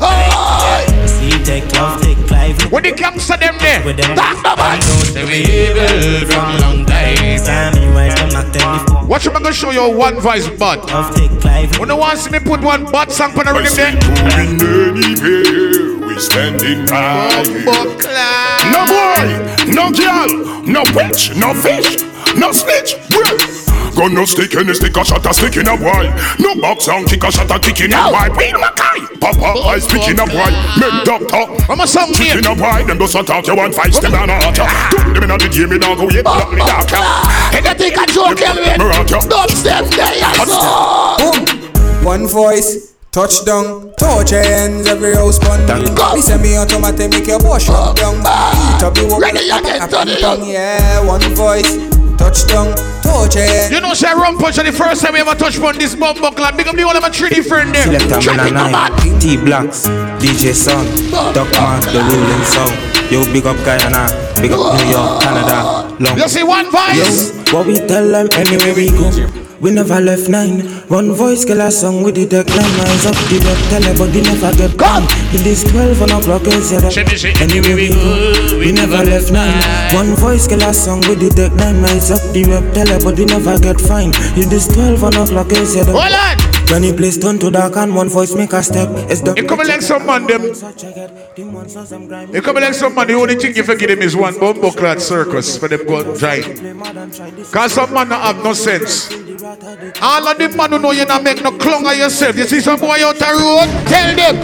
[0.00, 0.27] See, take love,
[2.58, 2.72] take life.
[2.72, 3.84] When the gangster them there.
[3.84, 4.82] With them that's the man.
[5.32, 7.38] Evil from long time.
[7.38, 9.06] Sammy, why them not tell before?
[9.06, 10.84] Watch I'm gonna show you one voice bud.
[10.90, 11.78] Love, take life.
[11.78, 13.92] When the want to see me put one bud song on the rhythm there.
[13.94, 14.60] Moving
[14.98, 17.30] anywhere, we standing by.
[17.64, 18.72] Bumbo clad.
[18.72, 20.28] No boy, no girl,
[20.66, 22.02] no witch, no fish,
[22.38, 22.94] no snitch.
[23.10, 23.36] Well,
[23.96, 26.06] gun no stick any stick a shot a stick in a boy.
[26.38, 28.30] No box and kick a shot a kick in a boy.
[28.38, 30.50] Read Mackay, Papa I speak in a boy.
[30.78, 32.38] Men doctor, I'm a song kick here.
[32.38, 32.84] in a boy.
[32.86, 34.54] Them just a talk you want fight them and a hot.
[34.54, 36.90] Do them in a the game me now go yet not me dark.
[37.54, 38.78] Anything can joke, Kelvin.
[38.78, 42.04] Dubstep there, yes, sir.
[42.04, 45.60] One voice, touchdown, touch your hands, every house bun.
[46.14, 48.16] Me say me automatic, make your bush up down.
[48.20, 50.38] Eat up the work, Ready again, turn it up.
[50.46, 51.04] yeah.
[51.04, 51.76] One voice,
[52.18, 53.70] touchdown, touch hands.
[53.70, 56.56] You know, say Rum Punch, the first time we ever touch on this bumbo clad.
[56.56, 57.84] Big up the all of my 3D friend there.
[57.84, 59.86] Selector Traffic Man and T Blacks,
[60.20, 60.84] DJ Son,
[61.32, 62.74] Doc Man, the ruling song.
[63.08, 66.16] Yo, big up Guyana, big up New York, Canada, long.
[66.16, 67.32] You see one voice.
[67.32, 69.44] Yo, what we tell them anywhere we go.
[69.60, 70.60] We never left nine.
[70.86, 72.74] One voice kill a song with the deck line.
[72.78, 75.02] Rise up the web, tell everybody never get gone.
[75.34, 79.32] It is 12 on o'clock, is yeah, Shimmy, shimmy, Anywhere we go, we never left
[79.32, 79.58] nine.
[79.92, 81.82] One voice kill a song with the deck line.
[81.82, 84.12] Rise up the web, tell everybody never get fine.
[84.38, 86.58] It is 12 on o'clock, is yeah, Hold on.
[86.70, 88.90] When he plays turn to dark and one voice make a step.
[89.08, 90.42] It's the You come like some man them.
[92.30, 93.06] You come like some man.
[93.06, 96.44] The only thing you forget him is one bumbo clad circus for them go drive.
[97.50, 99.10] Cause some man not have no sense.
[100.00, 102.36] All of them man who know you not make no clung of yourself.
[102.36, 104.36] You see some boy out the road, tell them.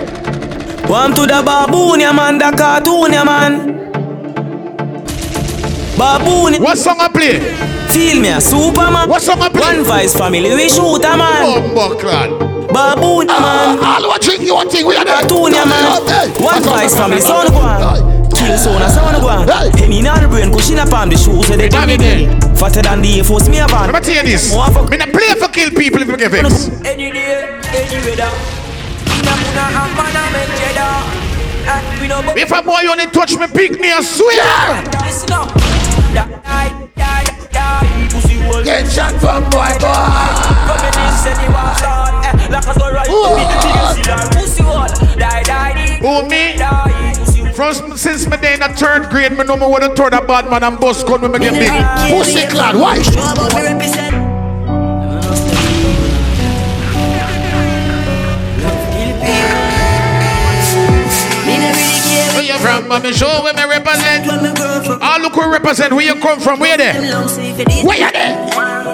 [0.89, 3.75] One to the baboon, yeah man, the cartoon, yeah man.
[5.97, 6.63] Baboon.
[6.63, 7.39] What song I play?
[7.89, 9.09] Feel me a Superman.
[9.09, 9.61] What song I play?
[9.61, 11.75] One voice family, we shoot a man.
[11.75, 12.55] Bumbo.
[12.73, 13.79] Baboon, man.
[13.79, 15.21] All what drink you one thing we are there.
[15.21, 16.03] Cartoon, yeah, man.
[16.43, 18.04] One voice family, son go on.
[18.45, 19.49] Kill son, a son go on.
[19.79, 22.59] Henny in the brain, cushion up on the shoes, so they Damn damn it, it.
[22.59, 23.91] Fatter than the Air Force, me a van.
[23.91, 24.53] Let me tell you this.
[24.53, 26.69] Me not play for kill people if you get vexed.
[26.85, 28.29] Any day, any weather.
[29.17, 30.93] Inna muna and man a make cheddar.
[31.65, 34.45] And we no bu- If a boy only touch me, pick me, I swear.
[38.65, 39.93] Get shot from boy, boy.
[40.69, 42.13] Come in, say the war start.
[42.25, 42.35] Eh.
[46.01, 47.14] Who me?
[47.55, 50.21] From since me day in the third grade, me know me what a third a
[50.21, 51.71] bad man and bust gun when me get big.
[52.11, 53.01] Pussy clad, why?
[53.01, 53.87] Show about me
[62.65, 63.13] from?
[63.13, 64.27] Show where me represent.
[64.85, 65.03] from.
[65.03, 65.93] All look who represent.
[65.93, 66.59] Where you come from?
[66.59, 66.95] Where there?
[66.95, 68.35] Where you there?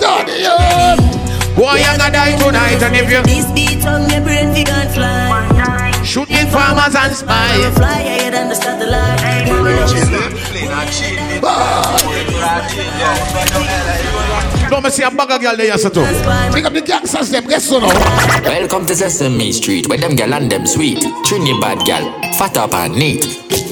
[0.01, 0.97] Down here.
[1.57, 4.89] Boy, you gonna die tonight, and if you This beat on my brain, we gon'
[4.89, 5.90] fly.
[6.11, 7.71] Shooting farmers and spies.
[7.79, 9.21] fly higher than the satellite.
[11.43, 11.87] Ah.
[14.69, 16.05] Don't me see a bag of girl there, yes, too.
[16.53, 17.47] Pick up the gangsters, them.
[17.47, 17.89] Guess so now.
[18.43, 21.01] Welcome to Sesame Street, where them gal and them sweet.
[21.27, 23.25] Trinidad gal, fat up and neat.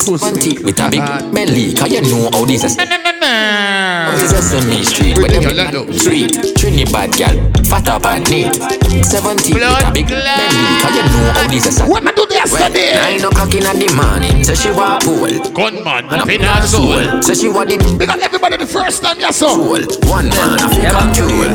[0.07, 1.29] One teeth with a big ah.
[1.35, 2.77] belly, cause you know how this is.
[3.21, 4.27] Na, na, na, na.
[4.29, 6.33] Sesame Street, where them gal and them sweet.
[6.57, 8.55] Trinidad gal, fat up and neat.
[9.05, 11.81] Seven teeth with a big belly, cause you know how this is.
[11.83, 12.95] What me do yesterday?
[12.95, 15.29] Nine o'clock in the morning, say she want pool.
[15.53, 16.95] Gunman, And up up in in her her soul.
[17.03, 19.55] soul, say she want the Because everybody the first time you saw.
[19.57, 19.81] soul.
[20.11, 21.51] One man, I feel control.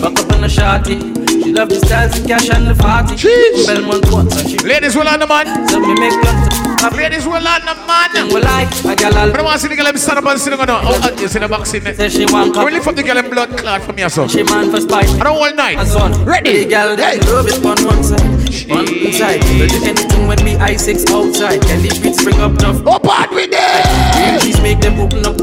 [0.00, 0.98] Fuck up on the shorty.
[1.42, 3.14] She love the styles, the cash and the party.
[3.16, 3.66] Jeez.
[3.66, 5.68] Belmont once and she Ladies, will on the man.
[5.68, 6.63] so me make guns.
[6.92, 8.12] Ladies, will on the man.
[8.12, 10.38] Then like a gal But I all want to see the girl stand up and
[10.38, 10.68] sit down.
[10.84, 11.94] Oh, uh, you see the box in there.
[11.94, 14.28] say she want Really from the girl them blood clot from your son.
[14.28, 15.08] She man for spite.
[15.16, 15.80] I don't all night.
[15.86, 16.64] Son, Ready?
[16.64, 18.20] The gal that love it on one side,
[18.68, 19.40] one inside.
[19.56, 21.62] But do anything when me I6 outside.
[21.62, 22.82] Can the streets spring up tough?
[22.84, 24.40] Oh, bad with them.
[24.40, 25.40] Trees make them open up.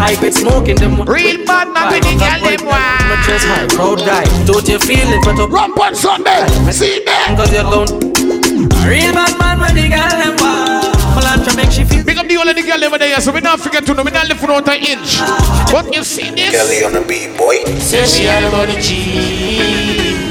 [0.00, 1.04] I quit smoking them.
[1.04, 4.24] Real bad man with the girl them Not just high, proud guy.
[4.46, 5.20] Don't you feel it?
[5.24, 6.48] But up Rump on Sunday.
[6.72, 7.36] See them.
[7.36, 8.68] Cause you're alone.
[8.88, 10.94] Real bad man when the girl them wild.
[11.16, 12.04] Well, I'm trying to make she feel.
[12.04, 14.02] Big up the of the girl over there, so we not forget to know.
[14.02, 15.18] We not left out an inch.
[15.72, 16.50] But you see this?
[16.50, 17.64] Kelly on the beat, boy.
[17.78, 20.24] Say she all about the G.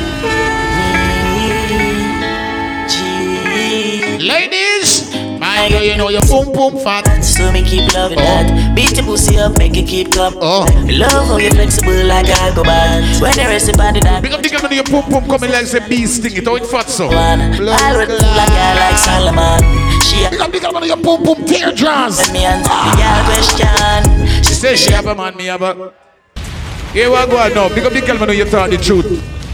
[4.17, 4.74] Ladies,
[5.55, 7.07] my girl, you know your boom boom fat.
[7.23, 8.23] So me keep loving oh.
[8.23, 8.75] that.
[8.75, 10.33] Beat your pussy up, make it keep clap.
[10.35, 10.67] Oh.
[10.91, 13.21] Love how you flexible like I go bad.
[13.21, 15.65] When the rest of body that Big up the know your boom boom coming like
[15.65, 16.45] say bee sting it.
[16.45, 17.07] How it fat so?
[17.07, 17.41] one.
[17.41, 19.61] I'll work like I like Solomon.
[20.03, 22.19] She Big up the know your boom boom teardrops.
[22.19, 24.43] ask me answer the girl question.
[24.43, 25.93] She says she have a man, me have a.
[26.91, 27.69] Here we go on now.
[27.69, 29.07] Big up the girl, you tell the truth.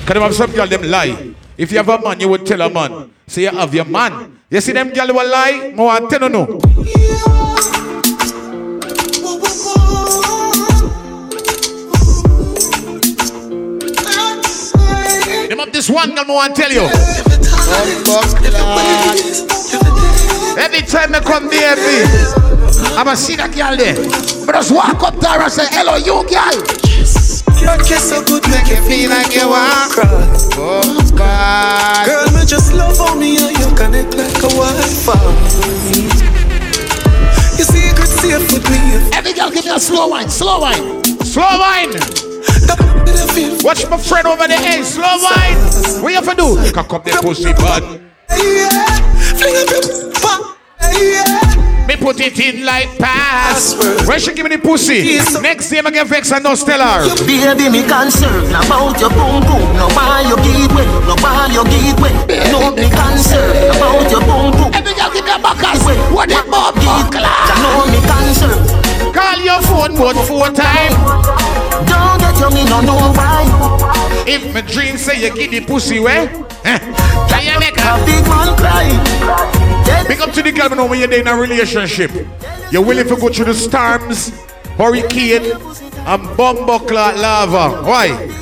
[0.05, 1.33] Can them have some girl them lie?
[1.57, 3.11] If you have a man, you would tell a man.
[3.27, 4.40] Say you have your man.
[4.53, 5.71] You see them girl will lie?
[5.73, 6.45] More I tell you no.
[15.47, 16.81] Them have this one girl, more I tell you.
[20.59, 22.03] Every time I come there, me,
[22.97, 23.95] I'm a see that girl there.
[24.45, 26.55] But just walk up there and say, hello, you girl.
[27.61, 30.30] Your kiss so good, make you feel like you want.
[30.57, 32.05] Oh, God.
[32.05, 35.15] Girl, me just love how me and you connect like a Wi-Fi.
[37.57, 38.79] Your secret safe with me.
[39.13, 41.03] Every girl give me a slow wine, slow wine.
[41.23, 41.93] Slow wine.
[43.63, 44.59] Watch my friend over there.
[44.59, 45.57] Hey, slow wine.
[46.01, 46.71] What you have to do?
[46.71, 48.01] Cock up the pussy bud.
[48.29, 48.85] Yeah,
[49.35, 50.57] fling up your pop.
[50.81, 51.50] Yeah.
[51.87, 53.75] Me put it in like pass.
[54.07, 57.03] When she give me the pussy, next day I get vexed and no tell her.
[57.25, 59.75] Baby, me concerned about your boom boom.
[59.75, 62.13] No buy your give way, no why you give way.
[62.51, 64.71] No me concerned about your boom boom.
[64.73, 65.83] Every girl give me a backers.
[66.13, 68.81] What the mob I know me concerned.
[69.13, 70.95] Call your phone but four times.
[71.89, 73.90] Don't get you me no know why.
[74.27, 76.29] If my dream say you give the pussy way,
[76.63, 76.79] eh?
[77.27, 80.05] Can you make A a big man cry.
[80.07, 82.11] Big up to the girl you know when you're in a relationship.
[82.71, 84.29] You're willing to go through the storms,
[84.77, 85.51] hurricane,
[86.05, 87.81] and bumbo clot lava.
[87.83, 88.41] Why?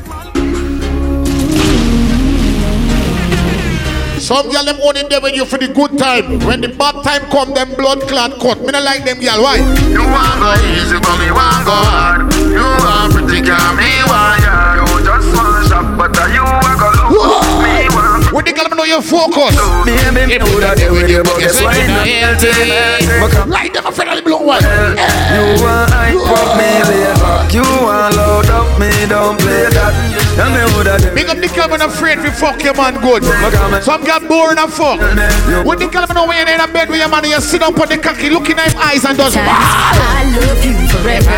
[4.19, 6.39] Some girl them only there with you for the good time.
[6.45, 8.59] When the bad time come, them blood clot cut.
[8.61, 9.41] Me not like them girl.
[9.41, 9.57] Why?
[9.89, 12.33] You want go easy, but me want go hard.
[12.37, 13.88] You want pretty girl, me
[19.01, 19.85] the girl me know you focus.
[19.85, 21.75] Baby, If you that there with you, but guess what?
[21.75, 23.49] You know healthy.
[23.49, 24.63] Right them a friend of the blue one.
[24.63, 27.18] You want hype up me.
[27.49, 29.89] You want load up me, don't play that.
[30.37, 31.17] And me woulda them.
[31.17, 33.25] Big up the girl when afraid to fuck your man good.
[33.81, 35.01] Some got boring and fuck.
[35.65, 37.65] When the girl know when you're in a bed with your man, and you sit
[37.65, 39.33] up on the cocky, looking at him eyes and does.
[39.33, 41.33] I love you forever.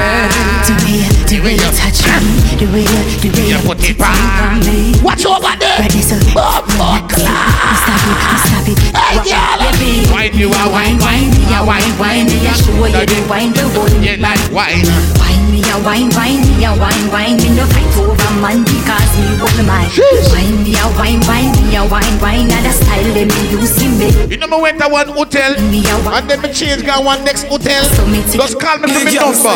[0.68, 1.00] The way,
[1.32, 5.00] the way you touch me, the way you, the way you put it on me.
[5.00, 5.80] Watch over there.
[5.80, 6.20] Ready so.
[6.36, 7.08] Oh, fuck.
[7.16, 8.20] Stop it,
[8.52, 8.78] stop it.
[9.00, 9.64] Hey, girl.
[10.12, 13.56] Wine you a wine, wine me a wine, wine me a show you the wine,
[13.56, 14.86] the whole You like wine.
[15.18, 17.52] Wine me a wine, wine me a wine, wine me.
[17.52, 19.84] No fight over man because me hold my
[20.32, 23.76] Wine me a wine, wine me a wine, wine and the style them me use
[23.84, 24.10] in me.
[24.32, 27.84] You know me went to one hotel and then me change got one next hotel.
[28.32, 29.56] Just call me from my number.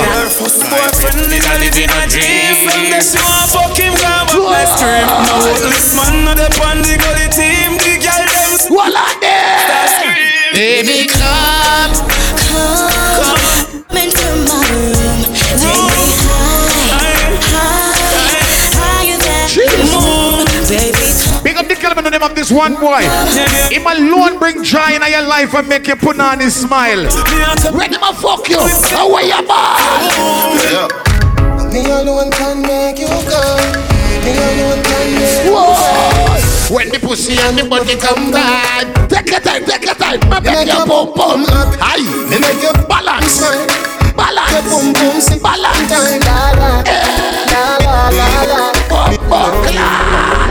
[0.68, 2.56] Boyfriend me a live in a dream.
[2.68, 6.52] From the she want fuck him grab up my stream Now this man not the
[6.68, 7.80] on the gully team.
[7.80, 9.56] The girl them Walla there
[10.54, 11.94] Baby come
[12.50, 12.95] Come,
[22.06, 23.02] the name of this one boy.
[23.74, 27.02] Him alone bring joy in your life and make you put on his smile.
[27.74, 28.62] Ready to fuck you.
[28.62, 29.82] Away your bar.
[31.74, 33.42] Me alone can make you go.
[34.22, 35.50] Me alone can make.
[36.70, 39.10] When the pussy and the body come back.
[39.10, 40.20] Take your time, take your time.
[40.44, 41.46] Make your pum pum.
[41.82, 42.06] Aye.
[42.30, 43.42] Me make you balance.
[44.14, 44.52] Balance.
[44.54, 44.94] Your boom
[45.42, 46.26] balance.
[46.26, 48.70] La la la la la
[49.32, 50.45] la.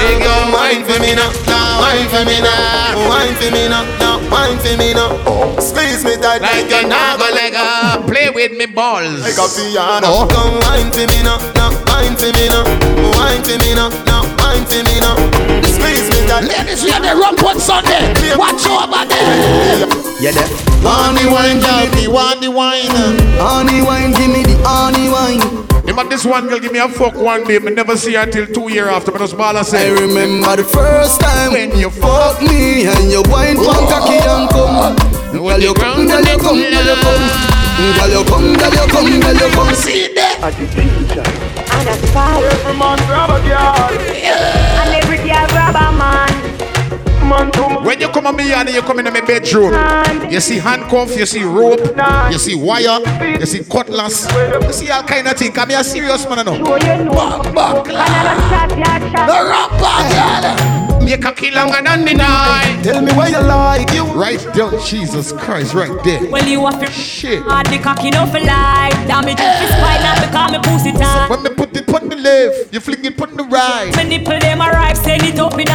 [0.00, 3.84] Take your mind for me now, now wine for me now, wine for me now,
[4.00, 5.12] now wine for me now.
[5.60, 8.08] Squeeze me tight Like you're not gonna let go.
[8.08, 9.20] Play with me balls.
[9.20, 10.08] like a piano.
[10.08, 10.24] Oh.
[10.32, 12.64] Come wine for me now, now wine for me now,
[13.20, 15.16] wine for me now, now wine for me now.
[15.68, 16.48] Squeeze me tight.
[16.48, 18.00] Ladies, we are the Rum Punch Sunday.
[18.40, 19.84] Watch over there.
[20.20, 20.48] Yeah, there.
[20.80, 22.88] Want the wine, girl, me want the wine.
[23.36, 25.69] Honey wine, give me the honey wine.
[25.90, 28.46] Remember this one girl give me a fuck one day, me never see her till
[28.46, 29.10] two year after.
[29.10, 29.90] Me just ball and I say.
[29.90, 34.94] remember the first time When you fuck me and you wine from cocky and come.
[35.34, 37.26] Girl you come, girl you come, girl you come.
[37.98, 39.74] Girl you come, girl you come, girl you come.
[39.74, 40.38] See that?
[42.46, 43.74] Every man grab a girl.
[44.78, 46.29] And every girl grab a man.
[47.30, 49.72] Man to When you come on me yard and you come into my bedroom,
[50.32, 51.78] you see handcuff, you see rope,
[52.32, 52.98] you see wire,
[53.38, 55.54] you see cutlass, you see all kind of things.
[55.54, 56.54] Come here, serious man, I know.
[56.54, 57.12] You know.
[57.12, 59.26] Back, back, Another shot, yeah, shot.
[59.30, 61.00] The rapper, girl.
[61.04, 62.82] Make a kill longer than the night.
[62.82, 64.04] Tell me why you like you.
[64.12, 66.30] Right there, Jesus Christ, right there.
[66.30, 67.42] Well, you have to Shit.
[67.42, 68.92] hard the cocky no for life.
[69.08, 71.30] Damage if it's spine now because me pussy tight.
[71.30, 73.96] When me put it on the left, you fling it on the right.
[73.96, 75.69] Me nipple them arrive, send it up in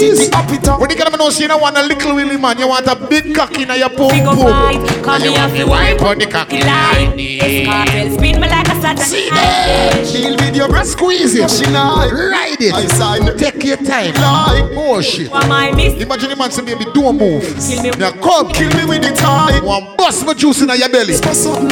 [0.00, 0.30] a me trap.
[0.30, 0.32] Jeez.
[0.34, 0.80] Up it up.
[0.80, 3.34] When you get know you don't want a little willy man, you want a big
[3.34, 4.10] cocky in your up pum.
[4.50, 7.66] right, come And you here want fi the wine on the this.
[7.66, 9.04] Cartel spin me like a satin.
[9.04, 10.10] See that?
[10.12, 11.50] Deal with your breast Squeeze it.
[11.50, 12.10] She not.
[12.10, 12.74] Ride it.
[12.74, 13.36] I sign.
[13.36, 14.14] Take your time.
[14.14, 14.70] Like.
[14.76, 15.30] Oh shit.
[15.30, 16.00] What my miss?
[16.02, 17.42] Imagine the man say baby don't move.
[17.42, 17.90] Kill me.
[17.98, 19.60] Now come Kill me with the tie.
[19.60, 21.14] one bust my juice in your belly.
[21.14, 21.22] Up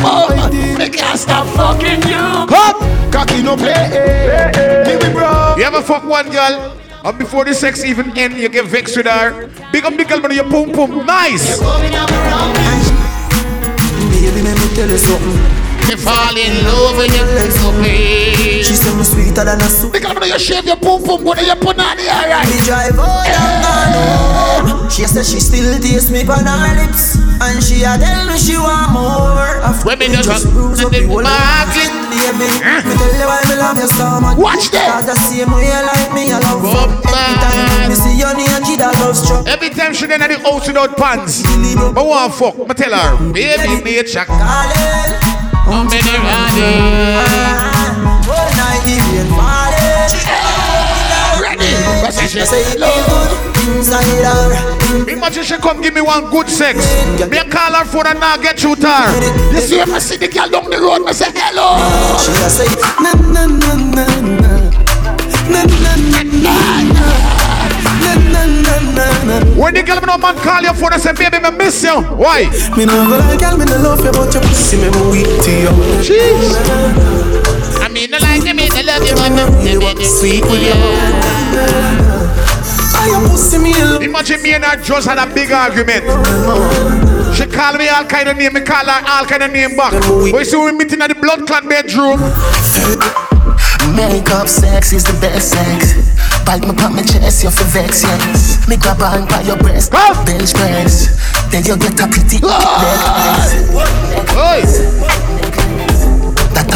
[0.01, 2.47] Oh, make can't stop fucking you.
[2.47, 3.11] Come.
[3.11, 3.73] Cocky no play.
[3.73, 4.99] eh.
[4.99, 5.55] Me bro.
[5.57, 6.77] You ever fuck one girl?
[7.09, 9.49] And before the sex even end, you get vexed with her.
[9.73, 11.57] Big up the girl, but your pum pum nice.
[11.57, 11.65] Baby,
[14.45, 15.41] let me tell you something.
[15.89, 18.63] You fall in love with your legs so big.
[18.63, 19.95] She say me sweeter than a soup.
[19.95, 22.47] Big up, you shave your pum pum, what do you put on the alright?
[22.47, 24.58] Me drive all down home.
[24.89, 28.57] She said she still taste me on her lips, and she a tell me she
[28.57, 29.61] want more.
[29.63, 31.93] After Women me just just want bruise up the the whole market.
[32.09, 34.37] Baby, me tell you why me love your stomach.
[34.39, 34.91] Watch that.
[34.91, 36.89] Cause the same way you like me, I love Go you.
[37.05, 39.47] Every time me see you naked, I love struck.
[39.47, 42.57] Every time she done at the house without pants, I want fuck.
[42.69, 44.27] I tell her, baby, me a check.
[44.27, 45.15] Darling,
[45.69, 46.11] How many
[48.29, 50.68] all night the rain falling.
[52.35, 52.41] Ready?
[52.41, 52.41] Ready?
[52.41, 53.31] She say it feel good
[53.79, 55.11] inside her.
[55.11, 56.79] Imagine she come give me one good sex.
[57.31, 59.55] Me a call her phone and now get through to her.
[59.55, 61.79] You see if I see the girl down the road, I say hello.
[62.19, 62.69] She a say
[63.03, 64.07] na na na na na
[65.49, 66.53] na na na na na
[68.03, 68.23] na
[68.63, 69.37] na na na.
[69.61, 72.01] When the girl me no man call your phone and say, baby, me miss you.
[72.17, 72.49] Why?
[72.77, 75.43] Me no go like girl, me no love you, but your pussy me me weak
[75.45, 75.73] to you.
[76.01, 76.57] Jeez.
[77.81, 79.67] I mean, I like you, me, I love you, man.
[79.67, 82.08] You make it sweet for you.
[84.03, 86.05] Imagine me and her just had a big argument.
[87.35, 89.93] She called me all kind of name, me call her all kind of name back.
[90.11, 92.21] We see we meeting at the blood clot bedroom.
[93.97, 95.95] Makeup sex is the best sex.
[96.45, 98.69] Bite me pop my chest, you feel vex, yes.
[98.69, 101.09] Me grab on by your breast, bench press.
[101.51, 103.55] Then you get a pretty necklace.
[104.37, 105.28] Oi.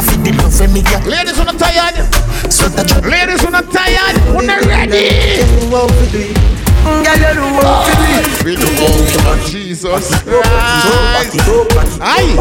[0.02, 0.82] A fit the love when me.
[1.08, 1.94] Ladies on the tired.
[2.52, 6.51] so that Ladies, when I'm tired, when I'm ready.
[6.82, 8.02] Girl, you know what to do.
[8.44, 11.38] We do oh, Jesus Christ.
[12.00, 12.34] Aye.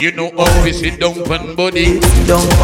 [0.00, 2.00] You know how we sit down on body.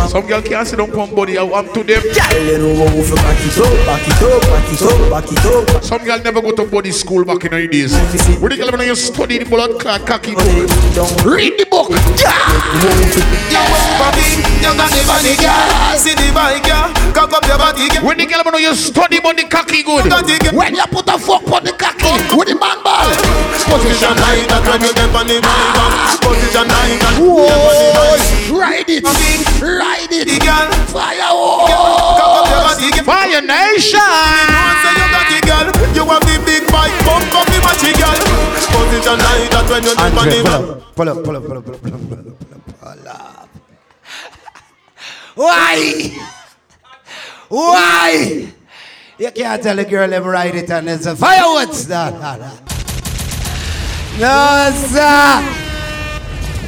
[0.09, 1.39] Some girl can't sit down on body.
[1.39, 2.03] I want to them.
[2.03, 5.31] Girl, you know how to back it up, back it up, back it up, back
[5.31, 5.85] it up.
[5.85, 7.95] Some girl never go to body school back in the days.
[8.41, 10.45] What the girl when you study the blood clot cocky book?
[11.25, 11.65] Read the
[17.15, 17.31] book.
[18.05, 20.11] When the girl when you study about the cocky good.
[20.53, 23.09] When you put a fuck on the cocky with the man ball.
[23.65, 26.21] Position like that when you get on the mic.
[26.21, 27.17] Position like that.
[27.19, 29.05] Whoa, ride it,
[29.63, 30.29] ride it,
[30.91, 31.33] fire,
[33.05, 34.01] fire nation.
[35.95, 38.19] You have the big bike, pump up the matchy girl.
[38.69, 40.45] Position like that when you get on the mic.
[40.45, 42.19] Up, up, pull up, pull up, pull up, pull up, pull up, pull
[43.09, 43.49] up.
[45.37, 46.44] Why?
[47.49, 48.53] Why?
[49.19, 51.89] You can't tell a girl them ride it and it's a fireworks.
[51.95, 52.51] No, no, no.
[54.19, 55.43] No, sir.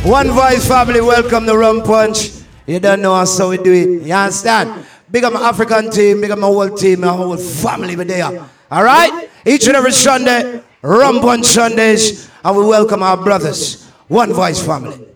[0.08, 2.30] One voice family, welcome to Rum Punch.
[2.66, 4.06] You don't know us so we do it.
[4.06, 4.84] You understand?
[5.10, 8.44] Big up my African team, big up my whole team, my whole family with there.
[8.70, 9.28] All right?
[9.44, 13.86] Each and every Sunday, Rum Punch Sundays, and we welcome our brothers.
[14.08, 15.15] One voice family.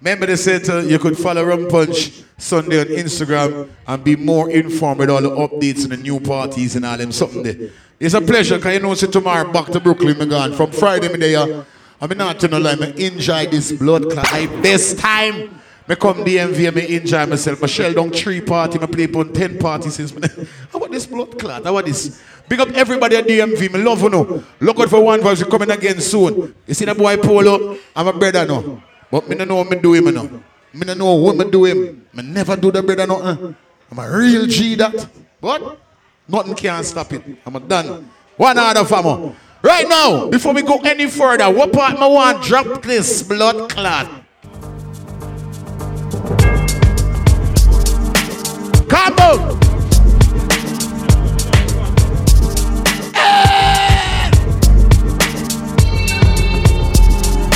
[0.00, 5.00] Remember they said you could follow Rum Punch Sunday on Instagram and be more informed
[5.00, 7.70] with all the updates and the new parties and all them something there.
[7.98, 10.54] It's a pleasure because you know see tomorrow back to Brooklyn me gone.
[10.54, 11.66] From Friday me there.
[12.00, 14.32] I mean not to no lie, me enjoy this blood clot.
[14.32, 15.60] I best time.
[15.86, 17.60] Me come DMV me enjoy myself.
[17.60, 20.26] Michelle down three party, me play on ten parties since me.
[20.72, 21.62] How about this blood clot?
[21.64, 22.22] How about this?
[22.48, 23.70] Big up everybody at DMV.
[23.70, 24.42] Me love you know.
[24.60, 25.42] Look out for one voice.
[25.44, 26.54] Coming again soon.
[26.66, 27.76] You see that boy Polo?
[27.94, 28.82] I'm a brother now.
[29.10, 30.42] But me don't know what me do him you know.
[30.72, 32.06] Me don't know what me do him.
[32.12, 33.56] Me never do the brother nothing.
[33.90, 35.08] I'm a real G that.
[35.40, 35.78] But
[36.28, 37.22] nothing can stop it.
[37.44, 38.08] I'm a done.
[38.36, 39.34] One other family.
[39.62, 44.08] Right now, before we go any further, what part me want drop this blood clot?
[48.88, 49.69] Come!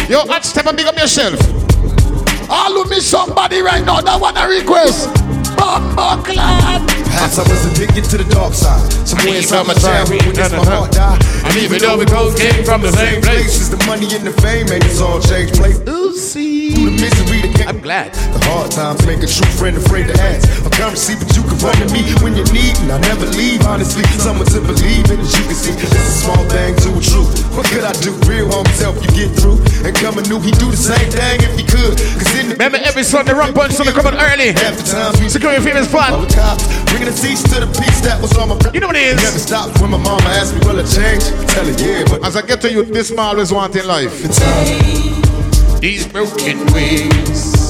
[0.09, 1.41] Yo, hot step and big up yourself.
[2.51, 5.24] All of me somebody right now that want a request.
[7.15, 8.85] Perhaps I was addicted to the dark side.
[9.07, 11.23] Somewhere inside my childhood when this my heart died.
[11.47, 13.61] And even though we both came from the same place.
[13.61, 15.79] Is the money and the fame make us all change place.
[15.87, 16.75] Lucy.
[16.75, 17.69] Through the misery that came.
[17.69, 18.13] I'm glad.
[18.15, 20.45] The hard times make a true friend afraid to ask.
[20.67, 22.75] A currency, but you can run to me when you need.
[22.83, 24.05] And I never leave, honestly.
[24.19, 25.75] Someone to believe in, as you can see.
[25.79, 27.31] This is a small thing to a truth.
[27.55, 28.11] What could I do?
[28.27, 29.63] Real homies help you get through.
[29.87, 31.95] And coming new, he do the same thing if he could.
[32.19, 34.53] Cause in the Remember every Sunday, Rum Punch Sunday coming early.
[34.53, 36.13] Half the times we Secure your famous spot.
[36.15, 38.87] all the cops bringing the seats to the peace that was on my You know
[38.87, 39.23] what it is?
[39.23, 41.21] Never stopped when my mama asked me, will it change?
[41.53, 44.23] Tell her, yeah, but As I get to you, this man always want in life.
[45.83, 47.61] These broken wings.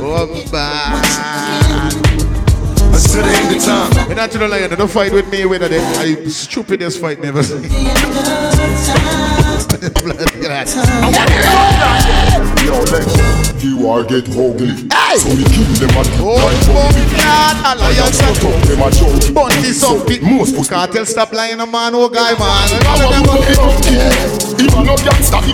[0.00, 1.92] Oh, bad.
[1.92, 4.06] until the end of time.
[4.08, 5.72] You're not to the lion, don't fight with me with it.
[5.72, 7.64] I stupidest fight never seen.
[12.64, 14.26] Yo, Lex, you are get
[15.16, 15.24] ugly.
[15.24, 16.36] So oh, we kill them at Oh,
[17.16, 19.32] God, alliance and them at jungle.
[19.32, 20.20] Bunty something.
[20.24, 20.70] Most pussy.
[20.70, 22.68] Cartel stop lying, a man, oh guy, man.
[24.56, 25.44] Even no if you fuck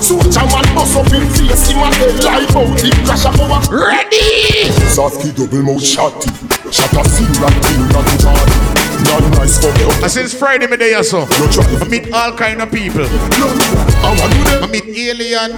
[0.00, 3.60] Soldier man bust up in face, him a head like out, him crash a power.
[3.70, 4.70] Ready!
[4.88, 6.30] Softy double mouth shotty,
[6.72, 8.79] shot a seal and kill not body.
[9.04, 9.84] Not nice for me.
[10.02, 13.06] And since Friday, me there, so I meet all kind of people.
[13.06, 15.56] I meet alien.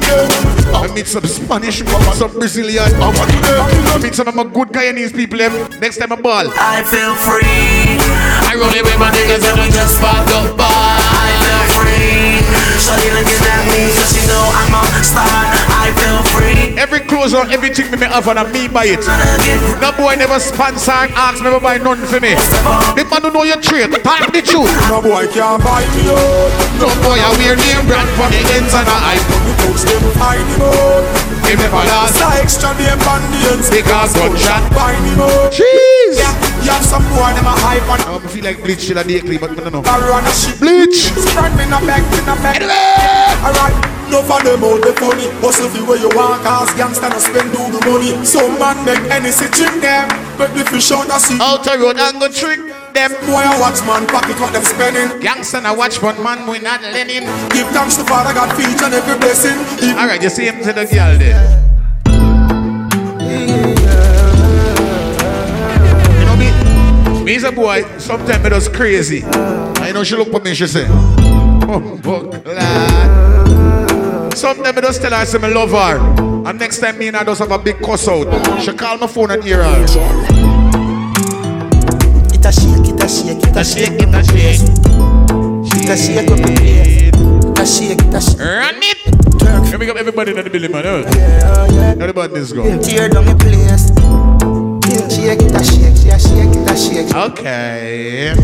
[0.74, 1.82] I meet some Spanish,
[2.14, 2.90] some Brazilian.
[3.00, 5.38] I meet some of my good Guyanese people.
[5.38, 5.52] Them.
[5.80, 6.46] Next time I ball.
[6.54, 7.98] I feel free.
[8.48, 12.42] I roll it with my niggas and I just spark up I feel free.
[12.78, 15.51] Shawty looking at me, so she know I'm a star.
[15.82, 16.78] I feel free.
[16.78, 19.02] Every clothes or everything me me have and I me buy it.
[19.82, 22.38] No boy never sponsor and ask me to buy nothing for me.
[22.94, 23.90] The man don't know your trade.
[24.06, 24.70] Talk the truth.
[24.86, 26.50] No boy can't buy me out.
[26.78, 30.46] No boy I wear name brand for the ends and I Me touch them find
[30.54, 31.02] him out.
[31.50, 32.14] Give me for last.
[32.14, 33.66] It's a extra name on the ends.
[33.66, 34.62] Because gunshot.
[34.70, 35.91] Buy me out.
[36.02, 36.18] Jeez.
[36.18, 36.34] Yeah,
[36.64, 38.00] you have some boy them a hype on.
[38.00, 39.82] I feel like bleach till I day clean, but I don't know.
[39.84, 40.58] I run a shit.
[40.58, 41.14] Bleach.
[41.14, 42.58] Spread me no back, me no back.
[43.42, 43.76] Alright,
[44.10, 45.30] no for them out the funny.
[45.42, 48.24] Hustle the way you want, cause gangsta no spend do the money.
[48.24, 50.08] Some man make any sit trick them.
[50.38, 51.38] Make the fish out a sea.
[51.40, 52.60] Out the road and go trick
[52.94, 53.10] them.
[53.26, 55.08] Boy, I watch man pocket what them spending.
[55.22, 57.24] Gangsta I watch one man we not Lenin.
[57.50, 59.58] Give thanks to Father God for each and every blessing.
[59.94, 61.71] Alright, you see him to the girl there.
[67.32, 69.24] Me's a boy, sometimes it was crazy.
[69.24, 74.36] I know she look at me, she say, oh, lad.
[74.36, 75.98] Sometimes I just tell her, I say, I love her.
[76.46, 78.60] And next time me and I just have a big cuss out.
[78.60, 79.82] She call my phone and hear her.
[82.34, 84.60] It a shake, it a shake, it a shake, it a shake.
[85.72, 87.16] It a shake up the place.
[87.16, 88.40] It a shake, it a shake.
[88.40, 89.68] Run it.
[89.68, 90.86] Here we go, everybody in the building, man.
[90.86, 91.00] Oh.
[91.96, 92.78] Now the button is gone.
[92.82, 93.91] Tear down the place.
[95.10, 97.14] Shake it a shake, she a shake it a shake.
[97.14, 98.34] Okay.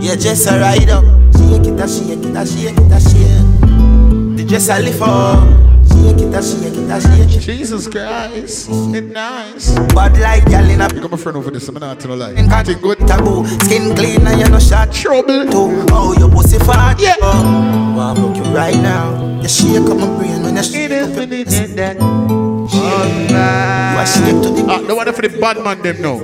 [0.00, 1.04] Yeah, just a ride up.
[1.34, 4.36] Shake it a shake it a shake it a shake.
[4.36, 5.42] The dress a lift up.
[5.88, 7.40] Shake it a shake it a shake.
[7.40, 9.74] Jesus Christ, it's nice.
[9.94, 12.34] Bad like gal in a You got my friend over this, I'm not to lie.
[12.34, 13.46] Think good taboo.
[13.64, 15.46] Skin clean and you no shot trouble.
[15.46, 15.86] Too.
[15.90, 17.00] Oh, your pussy fat.
[17.00, 17.14] Yeah.
[17.22, 19.40] Oh, I'm looking right now.
[19.40, 21.66] You shake up my brain when you shake up your pussy.
[21.74, 22.35] that.
[22.66, 26.16] You a shake to the Ah, the one for the bad man, them now.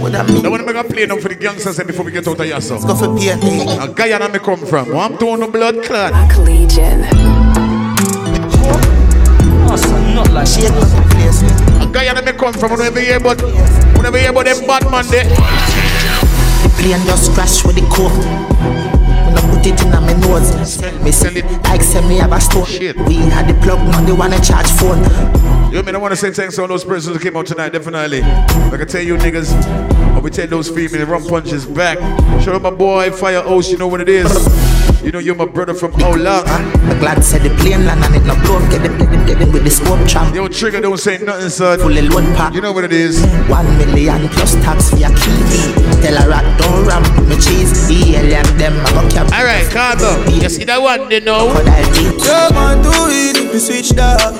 [0.00, 0.42] What I mean?
[0.42, 2.46] The one I'm gonna play now for the gangsters and before we get out of
[2.46, 2.78] here, so.
[2.80, 3.68] Go for painting.
[3.68, 4.92] A Guyana me come from.
[4.92, 6.12] One doing no blood clot.
[6.30, 7.04] Collegian.
[9.68, 11.42] Awesome, not like shake up the place.
[11.82, 12.72] A Guyana me come from.
[12.72, 13.42] Whenever you hear about,
[13.96, 15.24] whenever you hear about them bad man there.
[15.24, 19.03] The plane just crash with the coke.
[19.64, 22.66] Put it in my nose, me sell it like send me have a store.
[23.08, 25.02] We had the plug, now they wanna charge phone.
[25.72, 27.70] You mean I want to say thanks to all those persons who came out tonight,
[27.70, 28.22] definitely.
[28.22, 31.96] I can tell you niggas, I will be tell those female rum punches back.
[32.42, 34.73] Shout out my boy Firehouse, you know what it is.
[35.04, 36.42] You know you're my brother from Ola.
[36.46, 38.58] I'm glad said the plane land and it no blow.
[38.70, 40.34] Get them, get them, get them with the scope tram.
[40.34, 41.78] Yo, Trigger don't say nothing, son.
[41.78, 42.54] Fully load pack.
[42.54, 43.20] You know what it is.
[43.46, 45.76] One million plus tax for your key.
[46.00, 47.86] Tell a rat don't ram me cheese.
[47.86, 49.30] The alien them I go cap.
[49.30, 50.00] Alright, calm.
[50.40, 51.52] You see that one, they know.
[51.52, 54.32] Yeah, man, do it if you switch that.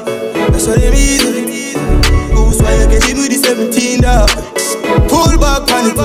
[0.48, 1.76] That's what it means.
[2.32, 4.53] Goose why you get him with the 17 dog.
[5.24, 5.96] Pull back on it.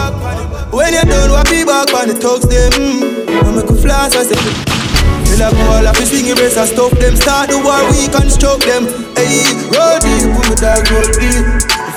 [0.72, 2.72] When you're done, what be back on the talks them.
[2.72, 3.28] Mm.
[3.28, 4.40] I make a flash, I say.
[5.28, 7.20] Feel like all of swing your brace and stop them.
[7.20, 8.88] Start the war, we construct them.
[9.20, 9.44] Hey,
[9.76, 11.44] roll deep, put me dog, roll deep.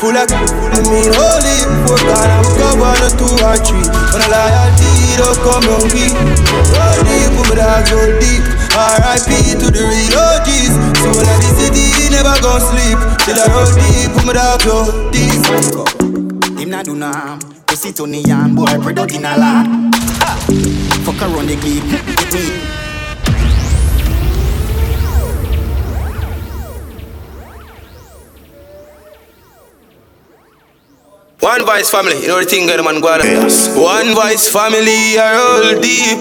[0.03, 1.59] Full of, I mean, holy.
[1.87, 3.87] Four can I go one or two or three.
[4.11, 6.11] When I loyalty, don't come on me.
[6.75, 8.43] Roll deep, put me dog, roll deep.
[8.75, 9.31] R.I.P.
[9.63, 10.75] to the real OGs.
[10.99, 12.99] So when I the city, never gon' sleep.
[13.23, 16.12] Till I roll deep, put me dog, roll deep.
[16.73, 17.39] Him not do nah.
[17.67, 19.67] Pussy to the yam, boy, product in a lot.
[21.05, 22.61] Fuck around the clip, hit me.
[31.41, 33.21] One voice family, you know the thing, the man go on.
[33.77, 36.17] One voice family, are all deep.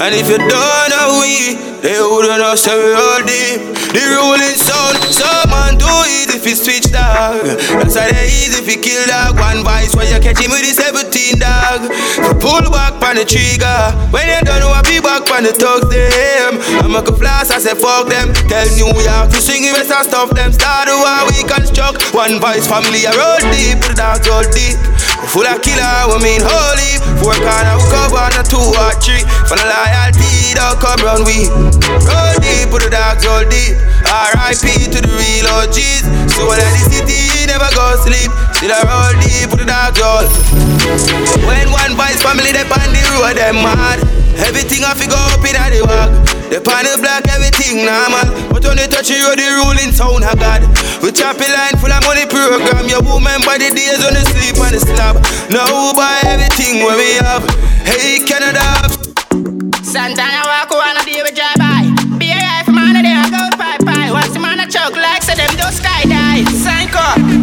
[0.00, 3.60] And if you don't know we, they wouldn't know say we roll deep.
[3.90, 5.88] The ruling sound, some man do
[6.22, 7.42] it if he switch dog.
[7.42, 9.34] That's why they easy if he kill dog.
[9.34, 11.90] One vice when you catch him with the 17 dog.
[12.38, 13.80] Pull back on the trigger.
[14.14, 16.60] When you don't know I be back on the talk them.
[16.84, 18.30] I make a flash, I say fuck them.
[18.46, 20.52] Tell New York to sing the rest and stuff them.
[20.54, 22.14] Start the war we construct.
[22.14, 24.78] One Voice family, I roll deep, the dog roll deep.
[25.28, 26.96] Full of killer, we mean holy.
[27.20, 29.20] Four corner, we cover on a two or three.
[29.44, 31.46] For the loyalty, don't come round we.
[32.08, 33.76] Roll deep, put the dogs all deep.
[34.08, 34.90] R.I.P.
[34.90, 36.08] to the real OGs.
[36.32, 38.32] So that the city never go sleep.
[38.56, 40.24] Still I roll deep, put the dogs roll.
[41.44, 44.00] When one voice family, they on the road, them mad.
[44.40, 46.39] Everything I figure up in the walk.
[46.50, 48.26] The panel black, everything normal.
[48.50, 50.66] But when they touch you, the ruling sound of God.
[50.98, 52.90] We chop a line full of money program.
[52.90, 55.14] Your woman by the days on the sleep on the slab.
[55.46, 57.46] Now who buy everything where we have?
[57.86, 58.66] Hey, Canada.
[59.86, 61.86] Santana walk on a day with drive by.
[62.18, 64.10] Be a rifle man a day a go pie pie.
[64.10, 66.50] Watch the man a choke like say them do skydive.
[66.50, 67.39] Psycho.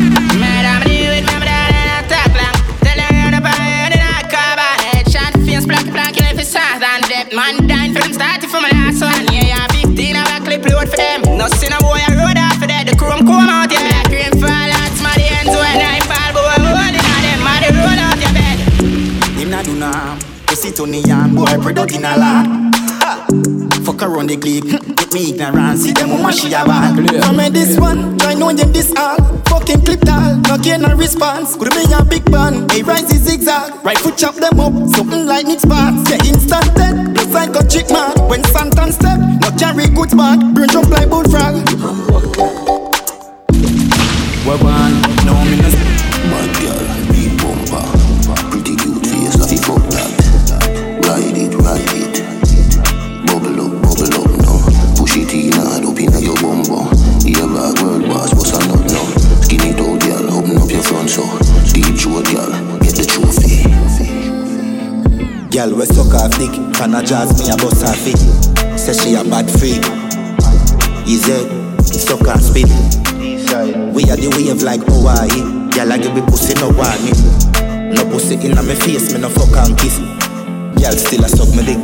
[20.78, 22.45] Pussy to the yam, boy, product in a lot.
[23.84, 24.63] Fuck around the clip,
[24.95, 27.23] get me ignorant, see them woman she a bad.
[27.23, 29.17] Come in this one, try know them this all.
[29.49, 31.55] Fucking clip tall, no gain no response.
[31.55, 33.73] Could be a big band, hey rise is zigzag.
[33.84, 36.11] Right foot chop them up, something like Nick Sparks.
[36.11, 38.13] Yeah, instant dead, the psycho chick man.
[38.30, 40.38] When Santan step, no carry goods back.
[40.53, 41.65] Brain jump like bullfrog.
[44.45, 44.93] What one?
[45.25, 45.57] No me
[65.57, 68.17] pan a jazz, me a bust her feet.
[68.77, 69.81] Say she a bad freak.
[71.07, 71.33] Easy,
[71.81, 72.69] suck her spit.
[73.93, 75.69] We are the wave like Hawaii.
[75.71, 77.17] Girl, I give me pussy no warning.
[77.95, 79.97] No pussy inna me face, me no fuck and kiss.
[80.77, 81.79] Girl still a suck me dick.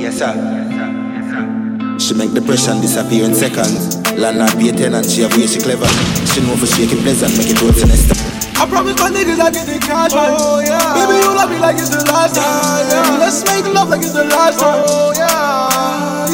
[0.00, 0.34] Yes sir.
[0.34, 0.88] Yes, sir.
[1.12, 1.98] Yes sir.
[1.98, 3.99] She make depression disappear in seconds.
[4.16, 5.86] Land her be a tenant, she have way she clever.
[6.30, 8.20] She know for shake it pleasant, make it work the next time.
[8.60, 10.36] I promise my niggas I get the cash right.
[10.36, 10.76] Oh, yeah.
[10.92, 12.84] Baby, you love me like it's the last time.
[12.92, 13.16] Yeah.
[13.16, 14.84] Let's make love like it's the last time.
[14.84, 16.28] Oh, yeah.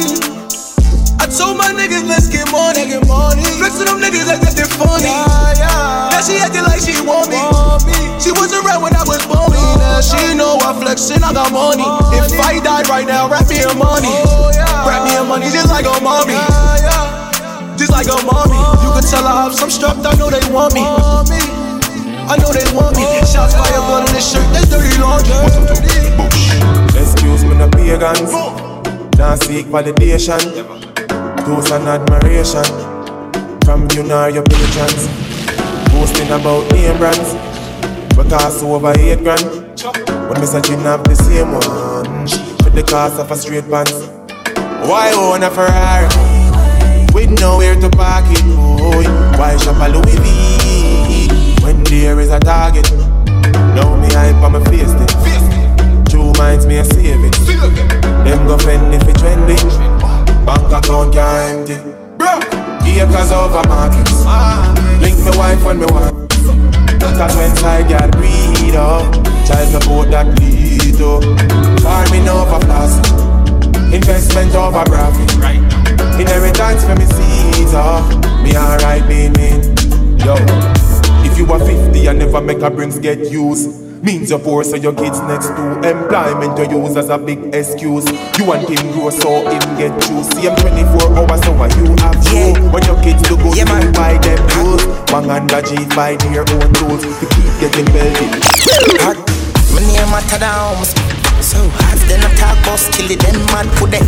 [1.23, 2.83] I told my niggas let's get money.
[2.91, 3.47] Get money.
[3.55, 5.07] Flex to them niggas like that they funny.
[5.07, 6.11] Yeah, yeah.
[6.11, 7.39] Now she acting like she want me.
[7.39, 7.95] Want me.
[8.19, 9.55] She was around when I was born.
[9.79, 11.87] Now she know I flexing, I got money.
[12.11, 14.11] If I die right now, wrap me in money.
[14.11, 14.83] Oh, yeah.
[14.83, 16.35] Wrap me in money just like a mommy.
[16.35, 17.16] Yeah, yeah.
[17.87, 18.59] Just like a mommy.
[18.83, 20.83] You can tell I have some struck, I know they want me.
[20.83, 23.03] I know they want me.
[23.23, 25.31] Shots fire, blood on this shirt, that's dirty laundry.
[26.99, 28.35] Excuse me, no pagans.
[29.15, 30.35] Now seek validation.
[31.47, 32.67] Toast and admiration.
[33.63, 35.07] From you nor your patrons.
[35.95, 37.39] Boasting about name brands.
[38.17, 39.47] But cost over eight grand.
[40.27, 42.27] When me say have the same one.
[42.57, 43.95] For the cost of a straight pants.
[44.83, 46.36] Why own a Ferrari?
[47.39, 48.43] Nowhere to park it.
[48.43, 49.03] Boy.
[49.37, 51.63] Why shop a Louis V?
[51.63, 52.89] When there is a target,
[53.75, 56.09] now me hype on my face it.
[56.09, 57.33] Two minds me a save it.
[58.23, 59.57] Them go fend if it trendy.
[60.45, 61.97] Bank account can't empty.
[62.99, 64.25] Acres over markets.
[65.01, 66.31] Link me wife when me want.
[67.17, 69.13] Cause when side got breed up,
[69.45, 71.21] child boat that lead up.
[71.81, 73.13] Farming over plastic,
[73.93, 75.66] investment over profit.
[76.19, 78.03] Inheritance for me seeds up.
[78.41, 79.61] Me alright mean.
[80.17, 80.35] Yo.
[81.23, 83.85] If you are 50 and never make a brings get used.
[84.03, 88.05] Means you're poor so your kids next to Employment you use as a big excuse.
[88.37, 91.89] You want him grow so him get juice See him 24 hours so what you
[91.97, 92.71] have to yeah.
[92.71, 94.85] When your kids to go yeah, you buy them clothes.
[95.11, 97.89] One under G buy their own tools To keep getting
[99.01, 99.17] Hot,
[99.73, 101.16] my name matter down
[101.47, 104.03] So hot then I talk about kill it them mad put them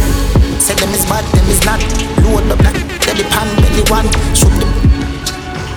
[0.60, 1.80] Say them is bad them is not
[2.28, 2.76] Load up that
[3.08, 5.00] belly pan belly one Shoot them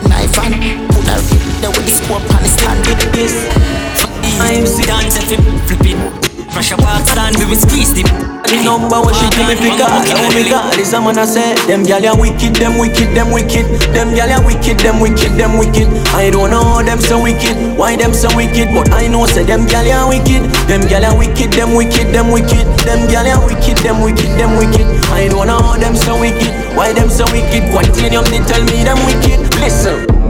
[0.09, 0.55] knife and
[0.91, 3.35] put her there with the scope and stand with this.
[4.41, 6.32] I'm it, flip it.
[6.53, 8.05] Fresh up stand, we will squeeze the
[8.45, 11.25] The number one she give me pick up Oh my god, this a man I
[11.25, 13.65] say Them gal ya wicked, them wicked, them wicked.
[13.97, 15.89] Them gal ya wicked, them wicked, them wicked.
[16.13, 19.65] I don't know them so wicked Why them so wicked But I know say them
[19.65, 20.45] gal ya wicked.
[20.69, 22.69] Them gal ya wicked, them wicked, them wicked.
[22.85, 24.85] Them gal ya wicked, them wicked, them wicked.
[25.09, 27.65] I don't know them so wicked Why them so wicked.
[27.73, 29.41] Quantinium they tell me them wicked.
[29.57, 30.22] Listen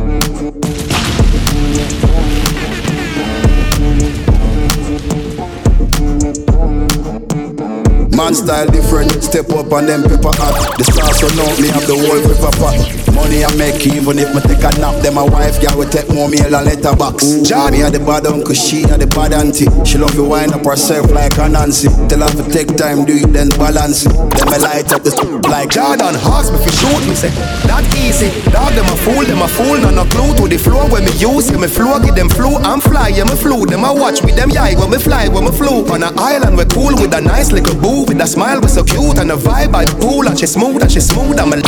[8.17, 10.77] Man style different, step up on them pepper hot.
[10.77, 13.02] The stars so know me have the whole pepper pot.
[13.15, 15.03] Money I make even if me take a nap.
[15.03, 17.43] Then my wife girl will take more meal and letterbox.
[17.43, 19.69] Johnny had the bad uncle, she had the bad auntie.
[19.85, 21.89] She love to wind up herself like a Nancy.
[22.09, 24.13] Tell her to take time, do it then balance it.
[24.13, 26.15] Then me light up the st- like Jordan.
[26.17, 27.31] Horse me fi shoot me say
[27.69, 28.33] that easy.
[28.51, 29.77] Dog them a fool, them a fool.
[29.77, 31.51] None no clue to the flow when me use.
[31.51, 32.57] Yeah, me flow give them flow.
[32.65, 33.67] I'm fly, yeah me flew.
[33.67, 35.85] Them a watch with them yeah when me fly when me flew.
[35.93, 38.85] On an island we cool with a nice little boo with a smile we so
[38.85, 41.39] cute and a vibe by the pool and she smooth and she smooth.
[41.39, 41.61] I'm a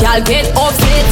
[0.00, 1.04] Y'all get upset.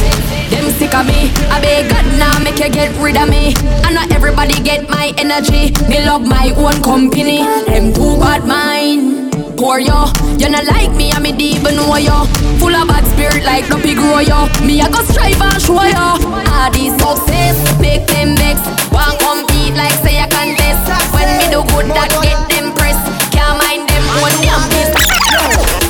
[0.49, 1.31] Them sick of me.
[1.51, 3.53] I beg God now, nah, make you get rid of me.
[3.83, 5.71] I know everybody get my energy.
[5.87, 7.43] Me love my own company.
[7.67, 9.27] Them too bad mine.
[9.57, 10.05] Poor yo,
[10.37, 12.25] you not like me, I'm a even know yo.
[12.59, 14.45] Full of bad spirit like no big grow yo.
[14.61, 16.21] Me I go strive and show yo.
[16.53, 18.61] All these success make them mix.
[18.93, 20.85] One compete like say I can test.
[21.11, 23.01] When me do good, that get them press.
[23.33, 25.86] Can't mind them one damn piece.